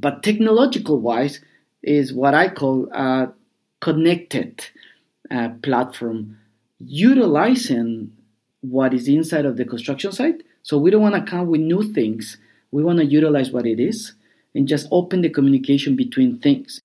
But 0.00 0.22
technological 0.22 1.00
wise, 1.00 1.40
is 1.86 2.12
what 2.12 2.34
I 2.34 2.48
call 2.48 2.88
a 2.92 3.32
connected 3.80 4.66
uh, 5.30 5.50
platform, 5.62 6.36
utilizing 6.80 8.12
what 8.60 8.92
is 8.92 9.08
inside 9.08 9.46
of 9.46 9.56
the 9.56 9.64
construction 9.64 10.12
site. 10.12 10.42
So 10.62 10.76
we 10.78 10.90
don't 10.90 11.02
want 11.02 11.14
to 11.14 11.30
come 11.30 11.46
with 11.46 11.60
new 11.60 11.92
things. 11.92 12.36
We 12.72 12.82
want 12.82 12.98
to 12.98 13.06
utilize 13.06 13.52
what 13.52 13.66
it 13.66 13.78
is 13.78 14.12
and 14.54 14.66
just 14.66 14.88
open 14.90 15.22
the 15.22 15.30
communication 15.30 15.94
between 15.94 16.38
things. 16.38 16.80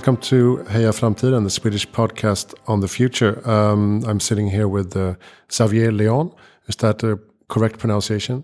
Welcome 0.00 0.16
to 0.28 0.64
Heja 0.70 0.92
Framtiden, 0.94 1.44
the 1.44 1.50
Swedish 1.50 1.86
podcast 1.86 2.54
on 2.66 2.80
the 2.80 2.88
future. 2.88 3.46
Um, 3.46 4.02
I'm 4.06 4.18
sitting 4.18 4.48
here 4.48 4.66
with 4.66 4.96
uh, 4.96 5.16
Xavier 5.52 5.92
Leon. 5.92 6.32
Is 6.68 6.76
that 6.76 7.00
the 7.00 7.20
correct 7.48 7.78
pronunciation? 7.78 8.42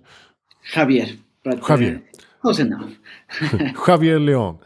Javier. 0.75 1.19
But, 1.45 1.61
Javier. 1.61 1.97
Uh, 1.97 2.19
close 2.43 2.59
enough. 2.59 2.93
Javier 3.87 4.23
Leon. 4.23 4.59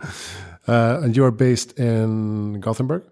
Uh, 0.66 1.00
and 1.04 1.16
you 1.16 1.24
are 1.24 1.30
based 1.30 1.78
in 1.78 2.58
Gothenburg, 2.58 3.04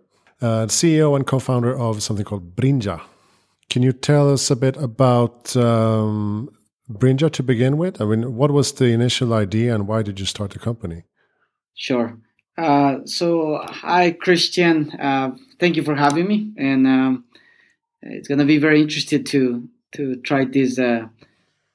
uh, 0.43 0.67
CEO 0.67 1.15
and 1.15 1.25
co 1.25 1.39
founder 1.39 1.79
of 1.79 2.03
something 2.03 2.25
called 2.25 2.57
Brinja. 2.57 3.01
Can 3.71 3.85
you 3.85 3.93
tell 3.93 4.29
us 4.29 4.51
a 4.51 4.57
bit 4.57 4.77
about 4.77 5.57
um, 5.57 6.49
Brinja 6.91 7.31
to 7.31 7.45
begin 7.45 7.77
with? 7.77 8.01
I 8.01 8.07
mean, 8.07 8.35
what 8.35 8.51
was 8.51 8.73
the 8.73 8.87
initial 8.87 9.33
idea 9.33 9.73
and 9.73 9.87
why 9.87 10.03
did 10.03 10.19
you 10.19 10.27
start 10.27 10.51
the 10.51 10.59
company? 10.59 11.05
Sure. 11.77 12.19
Uh, 12.59 13.07
so, 13.07 13.63
hi, 13.63 14.11
Christian. 14.11 14.91
Uh, 14.91 15.37
thank 15.61 15.77
you 15.77 15.85
for 15.85 15.95
having 15.95 16.27
me, 16.27 16.53
and 16.59 16.89
um, 16.89 17.25
it's 18.03 18.27
going 18.27 18.41
to 18.41 18.45
be 18.45 18.59
very 18.59 18.83
interested 18.83 19.25
to 19.27 19.69
to 19.93 20.17
try 20.17 20.45
this 20.45 20.77
uh, 20.77 21.07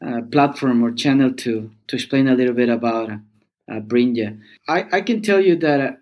uh, 0.06 0.22
platform 0.30 0.84
or 0.84 0.92
channel 0.92 1.32
to 1.32 1.72
to 1.88 1.96
explain 1.96 2.28
a 2.28 2.36
little 2.36 2.54
bit 2.54 2.68
about 2.68 3.12
uh, 3.12 3.80
Brinja. 3.80 4.38
I, 4.68 4.84
I 4.92 5.02
can 5.02 5.22
tell 5.22 5.40
you 5.40 5.56
that 5.56 6.00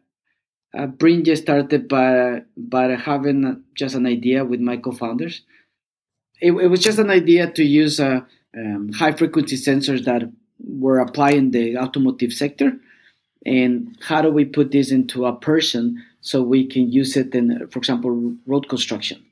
uh, 0.75 0.87
Brinja 0.87 1.37
started 1.37 1.87
by 1.87 2.41
by 2.57 2.95
having 2.95 3.63
just 3.75 3.93
an 3.93 4.07
idea 4.07 4.43
with 4.43 4.61
my 4.61 4.77
co-founders. 4.77 5.43
It, 6.41 6.53
it 6.53 6.67
was 6.69 6.79
just 6.79 6.97
an 6.97 7.11
idea 7.11 7.51
to 7.51 7.63
use 7.63 7.99
uh, 7.99 8.21
um, 8.57 8.93
high 8.93 9.11
frequency 9.11 9.57
sensors 9.57 10.05
that 10.05 10.23
were 10.59 10.97
applied 10.97 11.35
in 11.35 11.51
the 11.51 11.77
automotive 11.77 12.33
sector 12.33 12.79
and 13.45 13.97
how 14.01 14.21
do 14.21 14.29
we 14.29 14.45
put 14.45 14.71
this 14.71 14.91
into 14.91 15.25
a 15.25 15.35
person 15.35 16.03
so 16.21 16.41
we 16.41 16.65
can 16.65 16.91
use 16.91 17.17
it 17.17 17.33
in, 17.33 17.67
for 17.69 17.79
example, 17.79 18.35
road 18.45 18.69
construction. 18.69 19.23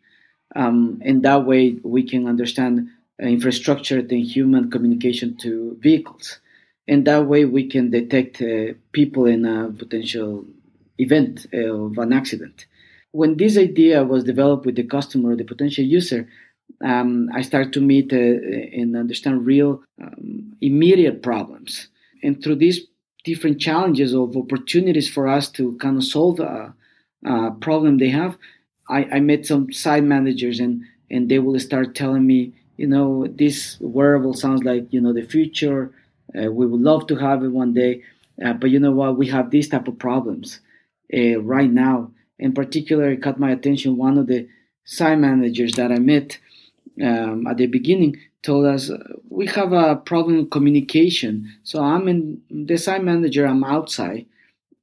Um, 0.56 1.02
and 1.06 1.24
that 1.24 1.46
way 1.46 1.78
we 1.84 2.04
can 2.04 2.28
understand 2.28 2.90
infrastructure 3.20 4.00
and 4.00 4.12
human 4.12 4.72
communication 4.72 5.38
to 5.38 5.78
vehicles. 5.80 6.40
And 6.88 7.06
that 7.06 7.28
way 7.28 7.46
we 7.46 7.68
can 7.68 7.92
detect 7.92 8.42
uh, 8.42 8.74
people 8.92 9.26
in 9.28 9.46
a 9.46 9.72
potential 9.72 10.46
event 10.98 11.46
of 11.54 11.98
an 11.98 12.14
accident. 12.14 12.66
When 13.12 13.38
this 13.38 13.58
idea 13.58 14.04
was 14.04 14.24
developed 14.24 14.66
with 14.66 14.76
the 14.76 14.84
customer, 14.84 15.36
the 15.36 15.44
potential 15.44 15.84
user, 15.84 16.28
um, 16.84 17.30
I 17.34 17.42
started 17.42 17.74
to 17.74 17.82
meet 17.82 18.14
uh, 18.14 18.18
and 18.18 18.96
understand 18.96 19.46
real 19.46 19.84
um, 20.02 20.56
immediate 20.62 21.22
problems. 21.22 21.90
And 22.24 22.44
through 22.44 22.56
this 22.56 22.82
different 23.24 23.60
challenges 23.60 24.14
of 24.14 24.36
opportunities 24.36 25.10
for 25.10 25.28
us 25.28 25.50
to 25.52 25.78
kind 25.78 25.98
of 25.98 26.04
solve 26.04 26.40
a, 26.40 26.74
a 27.26 27.52
problem 27.60 27.98
they 27.98 28.10
have. 28.10 28.38
I, 28.90 29.06
I, 29.06 29.20
met 29.20 29.46
some 29.46 29.72
site 29.72 30.04
managers 30.04 30.60
and 30.60 30.84
and 31.12 31.30
they 31.30 31.40
will 31.40 31.60
start 31.60 31.96
telling 31.96 32.26
me, 32.26 32.54
you 32.78 32.88
know, 32.88 33.28
this 33.28 33.78
wearable 33.80 34.34
sounds 34.34 34.64
like 34.64 34.92
you 34.92 35.02
know 35.02 35.14
the 35.14 35.24
future. 35.24 35.92
Uh, 36.36 36.52
we 36.52 36.66
would 36.66 36.82
love 36.82 37.08
to 37.08 37.16
have 37.16 37.44
it 37.44 37.50
one 37.50 37.74
day, 37.74 38.04
uh, 38.44 38.54
but 38.54 38.70
you 38.70 38.80
know 38.80 38.92
what? 38.92 39.18
We 39.18 39.28
have 39.28 39.50
these 39.50 39.70
type 39.70 39.88
of 39.88 40.00
problems 40.00 40.60
uh, 41.16 41.40
right 41.42 41.70
now. 41.70 42.12
In 42.38 42.54
particular, 42.54 43.12
it 43.12 43.22
caught 43.22 43.40
my 43.40 43.52
attention. 43.52 43.98
One 43.98 44.18
of 44.18 44.28
the 44.28 44.48
site 44.86 45.20
managers 45.20 45.74
that 45.74 45.92
I 45.92 46.00
met 46.00 46.40
um, 47.02 47.48
at 47.48 47.58
the 47.58 47.68
beginning 47.68 48.18
told 48.42 48.66
us 48.66 48.92
we 49.30 49.48
have 49.48 49.74
a 49.74 49.96
problem 49.98 50.50
communication. 50.50 51.52
So 51.64 51.84
I'm 51.84 52.08
in 52.08 52.78
site 52.78 53.04
manager. 53.04 53.46
I'm 53.46 53.64
outside 53.64 54.26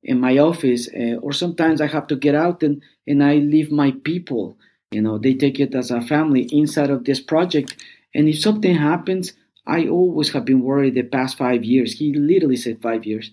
in 0.03 0.21
my 0.21 0.39
office, 0.39 0.89
uh, 0.95 1.17
or 1.17 1.33
sometimes 1.33 1.81
I 1.81 1.87
have 1.89 2.07
to 2.09 2.17
get 2.17 2.35
out 2.35 2.63
and 2.63 2.83
and 3.07 3.23
I 3.23 3.37
leave 3.37 3.73
my 3.73 3.93
people. 4.05 4.59
You 4.91 5.03
know, 5.03 5.19
they 5.19 5.35
take 5.35 5.59
it 5.59 5.75
as 5.75 5.91
a 5.91 6.01
family 6.01 6.43
inside 6.53 6.91
of 6.91 7.05
this 7.05 7.21
project. 7.21 7.77
And 8.15 8.29
if 8.29 8.39
something 8.39 8.75
happens, 8.75 9.33
I 9.67 9.89
always 9.89 10.33
have 10.33 10.45
been 10.45 10.63
worried 10.63 10.95
the 10.95 11.03
past 11.03 11.37
five 11.37 11.65
years. 11.65 11.99
He 11.99 12.15
literally 12.15 12.57
said 12.57 12.81
five 12.81 13.05
years. 13.05 13.31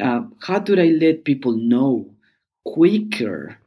Uh, 0.00 0.22
how 0.40 0.58
do 0.58 0.78
I 0.78 0.88
let 0.88 1.24
people 1.24 1.52
know 1.52 2.10
quicker 2.64 3.58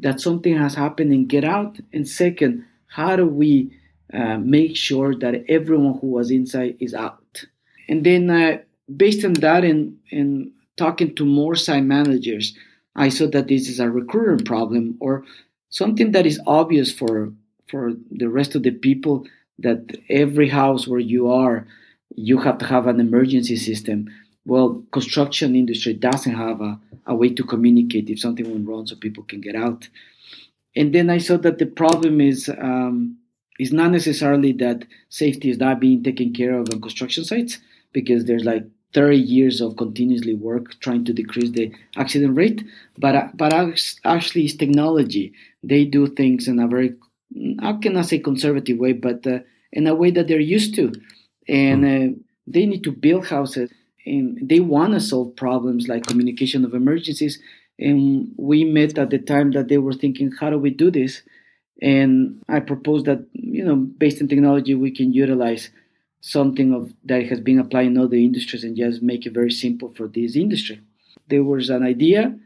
that 0.00 0.20
something 0.20 0.56
has 0.58 0.74
happened 0.74 1.12
and 1.12 1.28
get 1.28 1.44
out? 1.44 1.78
And 1.92 2.06
second, 2.06 2.64
how 2.86 3.16
do 3.16 3.26
we 3.26 3.72
uh, 4.12 4.38
make 4.38 4.76
sure 4.76 5.14
that 5.14 5.44
everyone 5.48 5.98
who 6.00 6.08
was 6.08 6.30
inside 6.30 6.76
is 6.80 6.94
out. 6.94 7.44
And 7.88 8.04
then, 8.04 8.30
uh, 8.30 8.58
based 8.94 9.24
on 9.24 9.34
that, 9.34 9.64
and, 9.64 9.98
and 10.10 10.52
talking 10.76 11.14
to 11.16 11.24
more 11.24 11.54
site 11.54 11.84
managers, 11.84 12.54
I 12.94 13.08
saw 13.08 13.26
that 13.28 13.48
this 13.48 13.68
is 13.68 13.80
a 13.80 13.90
recurrent 13.90 14.44
problem 14.44 14.96
or 15.00 15.24
something 15.70 16.12
that 16.12 16.26
is 16.26 16.40
obvious 16.46 16.92
for 16.92 17.32
for 17.68 17.92
the 18.10 18.28
rest 18.28 18.54
of 18.54 18.62
the 18.62 18.70
people 18.70 19.26
that 19.58 19.96
every 20.10 20.48
house 20.48 20.86
where 20.86 21.00
you 21.00 21.30
are, 21.30 21.66
you 22.14 22.38
have 22.38 22.58
to 22.58 22.66
have 22.66 22.86
an 22.86 23.00
emergency 23.00 23.56
system. 23.56 24.10
Well, 24.44 24.84
construction 24.92 25.56
industry 25.56 25.94
doesn't 25.94 26.34
have 26.34 26.60
a, 26.60 26.78
a 27.06 27.14
way 27.14 27.30
to 27.30 27.42
communicate 27.44 28.10
if 28.10 28.20
something 28.20 28.50
went 28.50 28.68
wrong 28.68 28.86
so 28.86 28.96
people 28.96 29.22
can 29.22 29.40
get 29.40 29.56
out. 29.56 29.88
And 30.76 30.94
then 30.94 31.08
I 31.08 31.18
saw 31.18 31.38
that 31.38 31.58
the 31.58 31.66
problem 31.66 32.20
is 32.20 32.50
um, 32.58 33.16
it's 33.58 33.72
not 33.72 33.90
necessarily 33.90 34.52
that 34.52 34.84
safety 35.08 35.50
is 35.50 35.58
not 35.58 35.80
being 35.80 36.02
taken 36.02 36.32
care 36.32 36.58
of 36.58 36.68
on 36.72 36.80
construction 36.80 37.24
sites 37.24 37.58
because 37.92 38.24
there's 38.24 38.44
like 38.44 38.64
30 38.94 39.16
years 39.16 39.60
of 39.60 39.76
continuously 39.76 40.34
work 40.34 40.78
trying 40.80 41.04
to 41.04 41.12
decrease 41.12 41.50
the 41.50 41.72
accident 41.96 42.36
rate 42.36 42.64
but 42.98 43.36
but 43.36 43.52
actually 44.04 44.44
it's 44.44 44.54
technology. 44.54 45.32
They 45.62 45.84
do 45.84 46.06
things 46.06 46.48
in 46.48 46.58
a 46.58 46.68
very 46.68 46.94
can 47.80 47.96
i 47.96 48.02
say 48.02 48.18
conservative 48.18 48.76
way 48.78 48.92
but 48.92 49.26
uh, 49.26 49.38
in 49.72 49.86
a 49.86 49.94
way 49.94 50.10
that 50.10 50.28
they're 50.28 50.40
used 50.40 50.74
to. 50.74 50.92
And 51.48 51.84
hmm. 51.84 51.90
uh, 51.90 52.22
they 52.46 52.66
need 52.66 52.84
to 52.84 52.92
build 52.92 53.26
houses 53.26 53.70
and 54.04 54.38
they 54.42 54.60
want 54.60 54.92
to 54.94 55.00
solve 55.00 55.36
problems 55.36 55.88
like 55.88 56.06
communication 56.06 56.64
of 56.64 56.74
emergencies. 56.74 57.38
And 57.78 58.32
we 58.36 58.64
met 58.64 58.98
at 58.98 59.10
the 59.10 59.18
time 59.18 59.52
that 59.52 59.68
they 59.68 59.78
were 59.78 59.94
thinking 59.94 60.32
how 60.38 60.50
do 60.50 60.58
we 60.58 60.70
do 60.70 60.90
this 60.90 61.22
and 61.82 62.40
I 62.48 62.60
propose 62.60 63.02
that, 63.04 63.26
you 63.32 63.64
know, 63.64 63.74
based 63.74 64.22
on 64.22 64.28
technology, 64.28 64.76
we 64.76 64.92
can 64.92 65.12
utilize 65.12 65.70
something 66.20 66.72
of 66.72 66.92
that 67.04 67.26
has 67.26 67.40
been 67.40 67.58
applied 67.58 67.86
in 67.86 67.98
other 67.98 68.16
industries 68.16 68.62
and 68.62 68.76
just 68.76 69.02
make 69.02 69.26
it 69.26 69.34
very 69.34 69.50
simple 69.50 69.92
for 69.96 70.06
this 70.06 70.36
industry. 70.36 70.80
There 71.26 71.42
was 71.42 71.70
an 71.70 71.82
idea 71.82 72.38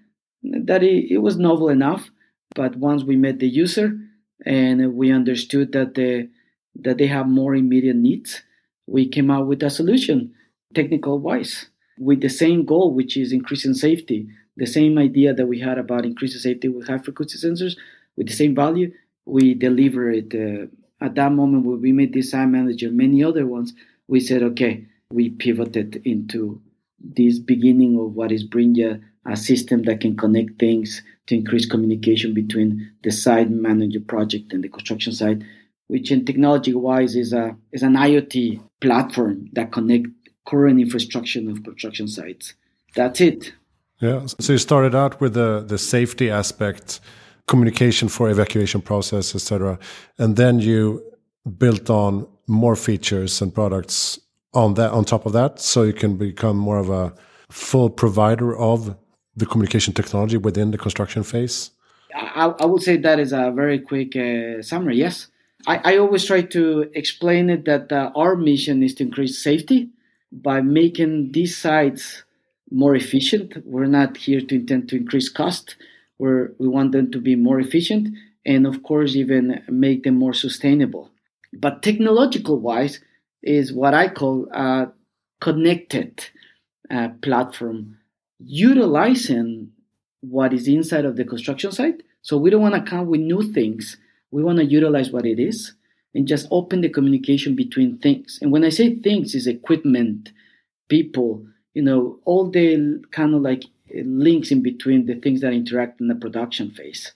that 0.43 0.83
it, 0.83 1.13
it 1.13 1.19
was 1.19 1.37
novel 1.37 1.69
enough, 1.69 2.11
but 2.55 2.77
once 2.77 3.05
we 3.05 3.17
met 3.17 3.39
the 3.39 3.49
user 3.49 3.99
and 4.47 4.95
we 4.95 5.13
understood 5.13 5.73
that 5.73 5.95
the 5.95 6.31
that 6.79 6.97
they 6.99 7.07
have 7.07 7.27
more 7.27 7.55
immediate 7.55 7.97
needs, 7.97 8.43
we 8.87 9.07
came 9.07 9.31
out 9.31 9.47
with 9.47 9.63
a 9.63 9.71
solution, 9.71 10.35
technical 10.75 11.19
wise, 11.19 11.67
with 11.99 12.21
the 12.23 12.29
same 12.29 12.65
goal, 12.65 12.95
which 12.95 13.17
is 13.17 13.33
increasing 13.33 13.75
safety. 13.75 14.29
The 14.57 14.67
same 14.67 14.97
idea 14.99 15.35
that 15.35 15.47
we 15.47 15.61
had 15.61 15.79
about 15.79 16.07
increasing 16.07 16.41
safety 16.41 16.69
with 16.69 16.89
high 16.89 16.99
frequency 16.99 17.39
sensors, 17.39 17.77
with 18.17 18.29
the 18.29 18.35
same 18.35 18.55
value, 18.55 18.93
we 19.27 19.55
deliver 19.55 20.11
it. 20.11 20.35
Uh, 20.35 20.67
at 21.05 21.15
that 21.17 21.33
moment, 21.33 21.67
when 21.67 21.81
we 21.83 21.93
made 21.93 22.13
design 22.13 22.53
manager, 22.53 22.91
many 22.91 23.23
other 23.23 23.47
ones, 23.47 23.75
we 24.09 24.21
said, 24.21 24.43
okay, 24.43 24.87
we 25.11 25.31
pivoted 25.31 26.01
into 26.05 26.63
this 26.99 27.39
beginning 27.39 27.99
of 27.99 28.15
what 28.15 28.33
is 28.33 28.49
Brinja, 28.49 29.03
a 29.27 29.37
system 29.37 29.83
that 29.83 30.01
can 30.01 30.17
connect 30.17 30.59
things 30.59 31.03
to 31.27 31.35
increase 31.35 31.67
communication 31.67 32.33
between 32.33 32.93
the 33.03 33.11
site 33.11 33.51
manager 33.51 34.01
project 34.01 34.53
and 34.53 34.63
the 34.63 34.69
construction 34.69 35.13
site, 35.13 35.43
which 35.89 36.11
in 36.11 36.25
technology 36.25 36.73
wise 36.73 37.17
is 37.17 37.33
a 37.33 37.57
is 37.73 37.83
an 37.83 37.95
IoT 37.95 38.61
platform 38.81 39.49
that 39.53 39.73
connect 39.73 40.07
current 40.47 40.81
infrastructure 40.81 41.41
of 41.51 41.65
construction 41.65 42.07
sites. 42.07 42.55
That's 42.95 43.21
it. 43.21 43.53
Yeah. 44.01 44.27
So 44.41 44.53
you 44.53 44.59
started 44.59 44.95
out 44.95 45.21
with 45.21 45.35
the 45.35 45.65
the 45.67 45.79
safety 45.79 46.31
aspect 46.31 47.01
communication 47.47 48.09
for 48.09 48.29
evacuation 48.29 48.81
process, 48.81 49.35
etc. 49.35 49.79
And 50.19 50.37
then 50.37 50.59
you 50.59 51.03
built 51.59 51.91
on 51.91 52.27
more 52.47 52.77
features 52.77 53.41
and 53.41 53.55
products 53.55 54.19
on 54.55 54.75
that 54.75 54.91
on 54.91 55.05
top 55.05 55.27
of 55.27 55.33
that, 55.33 55.61
so 55.61 55.83
you 55.83 55.93
can 55.93 56.17
become 56.17 56.57
more 56.57 56.79
of 56.79 56.91
a 56.91 57.15
full 57.51 57.91
provider 57.91 58.57
of 58.57 58.97
the 59.37 59.47
communication 59.47 59.93
technology 59.93 60.37
within 60.37 60.71
the 60.71 60.79
construction 60.79 61.23
phase. 61.23 61.71
I, 62.15 62.47
I 62.59 62.65
would 62.65 62.83
say 62.83 62.97
that 62.97 63.21
is 63.21 63.33
a 63.33 63.53
very 63.55 63.79
quick 63.79 64.17
uh, 64.17 64.63
summary. 64.63 64.97
Yes, 64.97 65.29
I, 65.67 65.81
I, 65.85 65.99
always 65.99 66.25
try 66.25 66.43
to 66.43 66.91
explain 66.95 67.51
it 67.51 67.67
that 67.67 67.93
uh, 67.93 68.11
our 68.17 68.37
mission 68.37 68.83
is 68.83 68.95
to 68.95 69.03
increase 69.03 69.43
safety 69.43 69.91
by 70.33 70.63
making 70.63 71.33
these 71.33 71.57
sites 71.57 72.23
more 72.71 72.95
efficient. 72.95 73.65
We're 73.67 73.87
not 73.87 74.17
here 74.17 74.41
to 74.41 74.55
intend 74.55 74.89
to 74.89 74.97
increase 74.97 75.29
cost. 75.29 75.77
We're, 76.19 76.53
we 76.59 76.69
want 76.69 76.93
them 76.93 77.11
to 77.13 77.21
be 77.21 77.37
more 77.37 77.61
efficient 77.61 78.09
and, 78.45 78.67
of 78.67 78.83
course, 78.83 79.17
even 79.17 79.63
make 79.69 80.05
them 80.05 80.17
more 80.17 80.35
sustainable. 80.35 81.11
But 81.53 81.83
technological 81.83 82.59
wise, 82.61 83.01
is 83.47 83.73
what 83.73 83.95
I 83.95 84.09
call 84.09 84.49
a 84.53 84.89
connected 85.41 86.25
uh, 86.91 87.11
platform, 87.23 87.99
utilizing 88.39 89.71
what 90.21 90.53
is 90.53 90.67
inside 90.67 91.05
of 91.05 91.17
the 91.17 91.25
construction 91.25 91.71
site. 91.73 92.03
So 92.23 92.37
we 92.37 92.51
don't 92.51 92.63
want 92.63 92.75
to 92.75 92.91
come 92.91 93.07
with 93.07 93.21
new 93.21 93.53
things. 93.53 93.97
We 94.33 94.43
want 94.43 94.59
to 94.59 94.65
utilize 94.65 95.13
what 95.13 95.25
it 95.25 95.39
is 95.39 95.73
and 96.15 96.27
just 96.27 96.49
open 96.51 96.81
the 96.81 96.89
communication 96.89 97.55
between 97.55 97.99
things. 97.99 98.39
And 98.43 98.51
when 98.51 98.65
I 98.65 98.71
say 98.71 98.97
things, 98.97 99.35
is 99.35 99.47
equipment, 99.47 100.33
people, 100.89 101.47
you 101.73 101.83
know, 101.83 102.19
all 102.25 102.51
the 102.51 103.03
kind 103.13 103.35
of 103.35 103.43
like 103.43 103.65
links 103.95 104.51
in 104.51 104.63
between 104.63 105.07
the 105.07 105.15
things 105.15 105.41
that 105.41 105.53
interact 105.53 106.01
in 106.01 106.09
the 106.09 106.15
production 106.15 106.71
phase. 106.71 107.13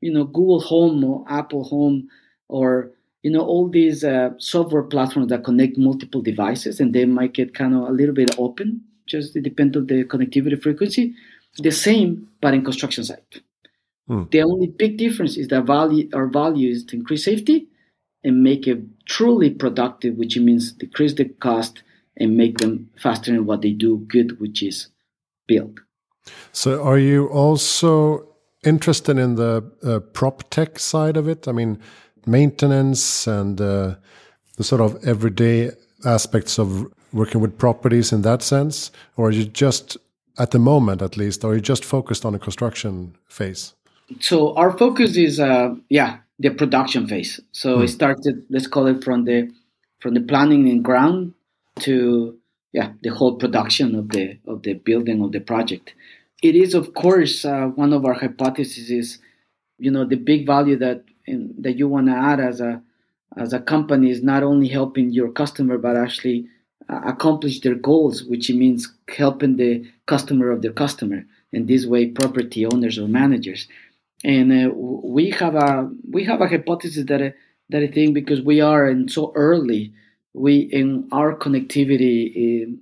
You 0.00 0.12
know, 0.12 0.24
Google 0.24 0.60
Home 0.60 1.04
or 1.04 1.24
Apple 1.28 1.64
Home 1.64 2.08
or 2.48 2.90
you 3.22 3.30
know 3.30 3.44
all 3.44 3.68
these 3.68 4.02
uh, 4.02 4.30
software 4.38 4.82
platforms 4.82 5.28
that 5.28 5.44
connect 5.44 5.76
multiple 5.76 6.22
devices 6.22 6.80
and 6.80 6.92
they 6.92 7.04
might 7.04 7.34
get 7.34 7.54
kind 7.54 7.74
of 7.74 7.82
a 7.82 7.92
little 7.92 8.14
bit 8.14 8.34
open 8.38 8.80
just 9.06 9.36
it 9.36 9.42
depends 9.42 9.76
on 9.76 9.86
the 9.86 10.04
connectivity 10.04 10.60
frequency 10.60 11.14
the 11.58 11.70
same 11.70 12.26
but 12.40 12.54
in 12.54 12.64
construction 12.64 13.04
site 13.04 13.42
hmm. 14.08 14.22
the 14.30 14.40
only 14.40 14.68
big 14.68 14.96
difference 14.96 15.36
is 15.36 15.48
that 15.48 15.66
value 15.66 16.08
our 16.14 16.28
value 16.28 16.70
is 16.70 16.82
to 16.82 16.96
increase 16.96 17.24
safety 17.24 17.68
and 18.24 18.42
make 18.42 18.66
it 18.66 18.80
truly 19.04 19.50
productive 19.50 20.14
which 20.16 20.38
means 20.38 20.72
decrease 20.72 21.12
the 21.12 21.26
cost 21.26 21.82
and 22.20 22.36
make 22.36 22.58
them 22.58 22.90
faster 22.96 23.34
in 23.34 23.46
what 23.46 23.62
they 23.62 23.72
do 23.72 23.98
good, 24.06 24.38
which 24.38 24.62
is 24.62 24.88
build. 25.48 25.80
So, 26.52 26.82
are 26.82 26.98
you 26.98 27.28
also 27.28 28.26
interested 28.64 29.18
in 29.18 29.36
the 29.36 29.64
uh, 29.82 30.00
prop 30.00 30.48
tech 30.50 30.78
side 30.78 31.16
of 31.16 31.28
it? 31.28 31.48
I 31.48 31.52
mean, 31.52 31.78
maintenance 32.26 33.26
and 33.26 33.60
uh, 33.60 33.94
the 34.56 34.64
sort 34.64 34.80
of 34.80 35.02
everyday 35.04 35.70
aspects 36.04 36.58
of 36.58 36.92
working 37.12 37.40
with 37.40 37.58
properties 37.58 38.12
in 38.12 38.22
that 38.22 38.42
sense, 38.42 38.90
or 39.16 39.28
are 39.28 39.32
you 39.32 39.44
just 39.44 39.96
at 40.38 40.52
the 40.52 40.58
moment, 40.58 41.02
at 41.02 41.16
least, 41.16 41.44
are 41.44 41.54
you 41.54 41.60
just 41.60 41.84
focused 41.84 42.24
on 42.24 42.32
the 42.32 42.38
construction 42.38 43.14
phase? 43.28 43.74
So 44.20 44.54
our 44.56 44.76
focus 44.76 45.16
is, 45.16 45.38
uh, 45.38 45.74
yeah, 45.90 46.18
the 46.38 46.50
production 46.50 47.06
phase. 47.06 47.40
So 47.52 47.76
hmm. 47.76 47.82
it 47.84 47.88
started, 47.88 48.44
let's 48.48 48.66
call 48.66 48.86
it 48.86 49.04
from 49.04 49.24
the 49.24 49.52
from 49.98 50.14
the 50.14 50.22
planning 50.22 50.66
and 50.70 50.82
ground 50.82 51.34
to 51.80 52.38
yeah 52.72 52.92
the 53.02 53.10
whole 53.10 53.36
production 53.36 53.94
of 53.94 54.08
the 54.10 54.38
of 54.46 54.62
the 54.62 54.74
building 54.74 55.22
of 55.22 55.32
the 55.32 55.40
project. 55.40 55.94
It 56.42 56.56
is 56.56 56.74
of 56.74 56.94
course 56.94 57.44
uh, 57.44 57.66
one 57.66 57.92
of 57.92 58.04
our 58.04 58.14
hypotheses 58.14 58.90
is 58.90 59.18
you 59.78 59.90
know 59.90 60.04
the 60.04 60.16
big 60.16 60.46
value 60.46 60.76
that 60.76 61.04
in, 61.26 61.54
that 61.58 61.78
you 61.78 61.88
want 61.88 62.06
to 62.06 62.14
add 62.14 62.40
as 62.40 62.60
a 62.60 62.82
as 63.36 63.52
a 63.52 63.60
company 63.60 64.10
is 64.10 64.22
not 64.22 64.42
only 64.42 64.68
helping 64.68 65.10
your 65.10 65.30
customer 65.30 65.78
but 65.78 65.96
actually 65.96 66.48
uh, 66.90 67.00
accomplish 67.04 67.60
their 67.60 67.76
goals, 67.76 68.24
which 68.24 68.50
means 68.50 68.92
helping 69.16 69.56
the 69.56 69.84
customer 70.06 70.50
of 70.50 70.62
their 70.62 70.72
customer. 70.72 71.24
And 71.52 71.68
this 71.68 71.86
way, 71.86 72.06
property 72.08 72.66
owners 72.66 72.98
or 72.98 73.06
managers. 73.06 73.68
And 74.24 74.52
uh, 74.52 74.74
we 74.74 75.30
have 75.30 75.54
a 75.54 75.90
we 76.10 76.24
have 76.24 76.40
a 76.40 76.48
hypothesis 76.48 77.04
that 77.06 77.22
uh, 77.22 77.30
that 77.68 77.82
I 77.82 77.86
think 77.86 78.14
because 78.14 78.40
we 78.40 78.60
are 78.60 78.88
in 78.88 79.08
so 79.08 79.32
early 79.34 79.92
we 80.34 80.58
in 80.58 81.08
our 81.12 81.34
connectivity 81.36 82.34
in 82.34 82.80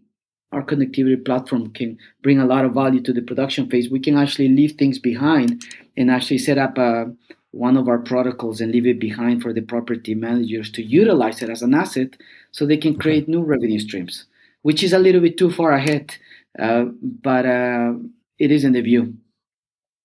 our 0.53 0.62
connectivity 0.62 1.23
platform 1.23 1.71
can 1.73 1.99
bring 2.23 2.39
a 2.39 2.47
lot 2.47 2.65
of 2.65 2.73
value 2.73 3.03
to 3.03 3.12
the 3.12 3.23
production 3.23 3.69
phase. 3.69 3.91
We 3.91 4.00
can 4.00 4.17
actually 4.17 4.49
leave 4.49 4.73
things 4.73 4.99
behind 4.99 5.62
and 5.97 6.11
actually 6.11 6.39
set 6.39 6.56
up 6.56 6.79
a, 6.79 6.83
uh, 6.83 7.05
one 7.50 7.77
of 7.77 7.89
our 7.89 7.99
protocols 7.99 8.61
and 8.61 8.73
leave 8.73 8.87
it 8.87 9.00
behind 9.00 9.43
for 9.43 9.53
the 9.53 9.62
property 9.62 10.15
managers 10.15 10.71
to 10.73 10.83
utilize 10.83 11.43
it 11.43 11.50
as 11.50 11.62
an 11.62 11.75
asset 11.75 12.17
so 12.53 12.67
they 12.67 12.77
can 12.77 12.95
create 12.95 13.29
new 13.29 13.43
revenue 13.43 13.79
streams, 13.79 14.27
which 14.62 14.83
is 14.83 14.93
a 14.93 14.99
little 14.99 15.21
bit 15.21 15.39
too 15.39 15.51
far 15.51 15.73
ahead, 15.73 16.15
uh, 16.59 16.85
but 17.01 17.47
uh, 17.47 17.93
it 18.39 18.51
is 18.51 18.65
in 18.65 18.73
the 18.73 18.83
view 18.83 19.15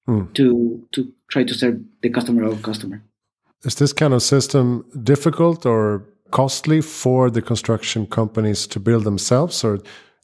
hmm. 0.06 0.26
to 0.34 0.88
to 0.94 1.12
try 1.30 1.44
to 1.44 1.54
serve 1.54 1.82
the 2.02 2.10
customer 2.10 2.44
of 2.44 2.62
customer. 2.62 3.04
Is 3.64 3.76
this 3.76 3.94
kind 3.94 4.14
of 4.14 4.22
system 4.22 4.86
difficult 5.04 5.66
or 5.66 6.06
costly 6.34 6.82
for 6.82 7.30
the 7.30 7.42
construction 7.42 8.08
companies 8.08 8.66
to 8.66 8.80
build 8.80 9.04
themselves, 9.04 9.64
or 9.64 9.78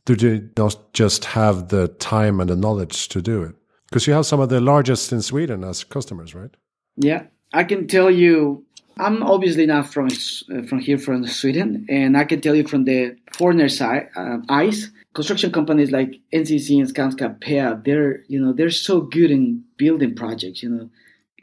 do 0.06 0.16
they 0.16 0.42
not 0.58 0.92
just 0.94 1.24
have 1.24 1.70
the 1.70 1.88
time 2.00 2.40
and 2.40 2.50
the 2.50 2.56
knowledge 2.56 3.08
to 3.10 3.22
do 3.22 3.44
it? 3.44 3.56
Because 3.86 4.08
you 4.08 4.14
have 4.14 4.26
some 4.26 4.40
of 4.40 4.50
the 4.50 4.60
largest 4.60 5.12
in 5.12 5.22
Sweden 5.22 5.64
as 5.64 5.84
customers, 5.84 6.34
right? 6.34 6.50
Yeah, 6.98 7.28
I 7.54 7.64
can 7.64 7.88
tell 7.88 8.12
you. 8.12 8.66
I'm 8.98 9.24
obviously 9.24 9.66
not 9.66 9.94
from 9.94 10.08
uh, 10.08 10.64
from 10.68 10.80
here, 10.80 10.98
from 10.98 11.26
Sweden, 11.26 11.86
and 11.88 12.18
I 12.18 12.26
can 12.26 12.42
tell 12.42 12.56
you 12.56 12.68
from 12.68 12.84
the 12.84 13.16
foreigner 13.32 13.70
side, 13.70 14.10
uh, 14.16 14.40
eyes, 14.50 14.92
construction 15.14 15.52
companies 15.52 15.92
like 15.92 16.20
NCC 16.34 16.80
and 16.80 16.94
Skanska, 16.94 17.40
Peab, 17.40 17.86
they're 17.86 18.24
you 18.28 18.42
know 18.42 18.52
they're 18.52 18.72
so 18.90 19.00
good 19.00 19.32
in 19.32 19.64
building 19.78 20.16
projects. 20.16 20.64
You 20.64 20.70
know, 20.70 20.90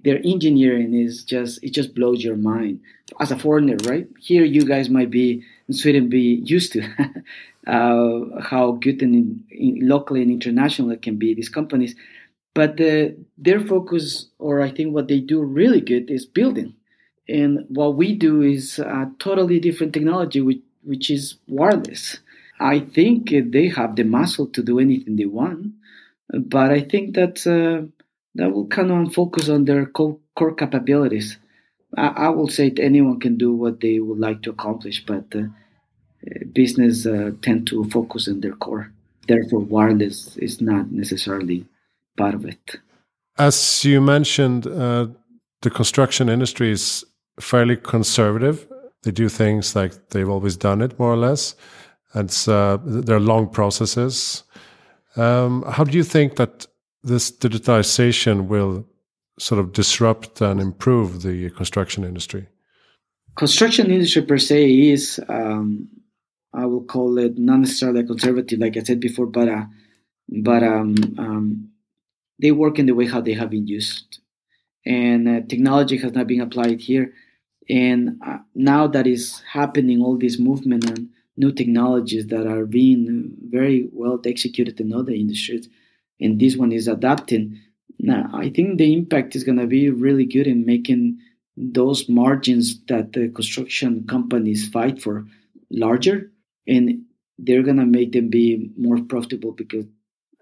their 0.07 0.21
engineering 0.25 0.95
is 0.95 1.25
just 1.25 1.63
it 1.65 1.73
just 1.75 1.95
blows 1.95 2.23
your 2.23 2.37
mind. 2.37 2.81
As 3.19 3.33
a 3.33 3.39
foreigner 3.39 3.77
right? 3.85 4.07
Here 4.21 4.45
you 4.45 4.63
guys 4.65 4.89
might 4.89 5.11
be 5.11 5.43
in 5.69 5.75
sweden 5.75 6.09
be 6.09 6.43
used 6.55 6.73
to 6.75 6.81
uh, 7.67 8.41
how 8.41 8.65
good 8.85 9.03
and 9.03 9.45
in, 9.51 9.89
locally 9.93 10.23
and 10.23 10.31
international 10.31 10.93
it 10.93 11.03
can 11.03 11.17
be 11.17 11.35
these 11.35 11.49
companies. 11.49 11.97
But 12.55 12.77
the, 12.77 13.17
their 13.37 13.61
focus 13.61 14.29
or 14.39 14.63
i 14.63 14.71
think 14.71 14.95
what 14.95 15.09
they 15.09 15.21
do 15.21 15.43
really 15.43 15.81
good 15.81 16.09
is 16.11 16.25
building. 16.25 16.75
And 17.29 17.65
what 17.69 17.97
we 17.97 18.15
do 18.15 18.43
is 18.43 18.79
a 18.79 19.11
totally 19.19 19.59
different 19.59 19.93
technology 19.93 20.41
which, 20.41 20.63
which 20.85 21.11
is 21.11 21.35
wireless. 21.49 22.21
I 22.61 22.79
think 22.79 23.35
they 23.57 23.67
have 23.71 23.97
the 23.97 24.05
muscle 24.05 24.47
to 24.55 24.63
do 24.63 24.79
anything 24.79 25.17
they 25.17 25.27
want 25.27 25.73
but 26.33 26.71
i 26.71 26.81
think 26.81 27.15
that 27.15 27.47
uh, 27.47 27.87
that 28.37 28.53
will 28.53 28.67
kind 28.67 28.91
of 28.91 29.13
focus 29.13 29.49
on 29.49 29.65
their 29.65 29.87
core, 29.87 30.19
capabilities. 30.57 31.39
I, 31.97 32.09
I, 32.09 32.29
will 32.29 32.49
say 32.49 32.71
that 32.71 32.83
anyone 32.83 33.19
can 33.19 33.37
do 33.37 33.53
what 33.53 33.81
they 33.81 34.01
would 34.01 34.19
like 34.19 34.43
to 34.43 34.51
accomplish, 34.51 35.05
but 35.05 35.25
uh, 35.35 35.45
business 36.53 37.07
uh, 37.07 37.31
tend 37.43 37.67
to 37.69 37.85
focus 37.91 38.29
on 38.29 38.41
their 38.41 38.53
core. 38.53 38.93
Therefore, 39.27 39.61
wireless 39.61 40.37
is 40.37 40.61
not 40.61 40.93
necessarily 40.93 41.65
part 42.17 42.35
of 42.35 42.45
it. 42.45 42.77
As 43.39 43.85
you 43.85 44.01
mentioned, 44.01 44.67
uh, 44.67 45.09
the 45.63 45.71
construction 45.71 46.29
industry 46.29 46.71
is 46.71 47.05
fairly 47.41 47.77
conservative. 47.77 48.67
They 49.03 49.11
do 49.11 49.29
things 49.29 49.75
like 49.75 49.93
they've 50.11 50.29
always 50.29 50.57
done 50.57 50.83
it, 50.83 50.99
more 50.99 51.13
or 51.13 51.17
less. 51.17 51.55
And 52.13 52.31
uh, 52.49 52.79
they're 52.85 53.21
long 53.21 53.49
processes. 53.49 54.45
Um, 55.17 55.65
how 55.71 55.85
do 55.85 55.97
you 55.97 56.05
think 56.05 56.37
that 56.37 56.67
this 57.03 57.31
digitization 57.31 58.47
will 58.47 58.87
sort 59.39 59.61
of 59.61 59.73
disrupt 59.73 60.41
and 60.41 60.61
improve 60.61 61.23
the 61.23 61.51
construction 61.51 62.05
industry? 62.05 62.49
Construction 63.37 63.91
industry 63.91 64.23
per 64.23 64.39
se 64.39 64.91
is, 64.91 65.21
um, 65.29 65.89
I 66.55 66.65
will 66.67 66.85
call 66.85 67.19
it 67.19 67.37
not 67.37 67.61
necessarily 67.61 68.05
conservative, 68.05 68.59
like 68.59 68.77
I 68.77 68.83
said 68.83 69.01
before, 69.01 69.27
but 69.27 69.49
uh, 69.49 69.67
but 70.29 70.63
um, 70.63 70.95
um, 71.19 71.69
they 72.41 72.51
work 72.51 72.79
in 72.79 72.87
the 72.87 72.95
way 72.95 73.07
how 73.07 73.21
they 73.21 73.35
have 73.35 73.51
been 73.51 73.67
used, 73.67 74.21
and 74.85 75.29
uh, 75.29 75.41
technology 75.49 75.99
has 75.99 76.13
not 76.13 76.27
been 76.27 76.41
applied 76.41 76.81
here. 76.81 77.13
And 77.69 78.21
uh, 78.27 78.39
now 78.55 78.87
that 78.87 79.07
is 79.07 79.43
happening, 79.53 80.01
all 80.01 80.17
this 80.17 80.39
movement 80.39 80.89
and 80.89 81.11
new 81.37 81.53
technologies 81.53 82.29
that 82.29 82.47
are 82.47 82.65
being 82.65 83.37
very 83.51 83.89
well 83.93 84.19
executed 84.25 84.81
in 84.81 84.93
other 84.93 85.13
industries 85.13 85.69
and 86.21 86.41
this 86.41 86.57
one 86.57 86.73
is 86.73 86.89
adapting. 86.89 87.61
Now, 87.99 88.31
I 88.33 88.51
think 88.51 88.79
the 88.79 88.93
impact 88.93 89.37
is 89.37 89.45
going 89.45 89.59
to 89.59 89.67
be 89.67 89.91
really 89.91 90.25
good 90.25 90.47
in 90.47 90.67
making 90.67 91.19
those 91.57 92.09
margins 92.09 92.85
that 92.87 93.13
the 93.13 93.29
construction 93.29 94.07
companies 94.07 94.69
fight 94.69 95.01
for 95.01 95.27
larger, 95.71 96.31
and 96.67 97.05
they're 97.39 97.63
going 97.63 97.79
to 97.79 97.87
make 97.87 98.13
them 98.13 98.29
be 98.29 98.71
more 98.77 99.01
profitable 99.03 99.53
because 99.53 99.87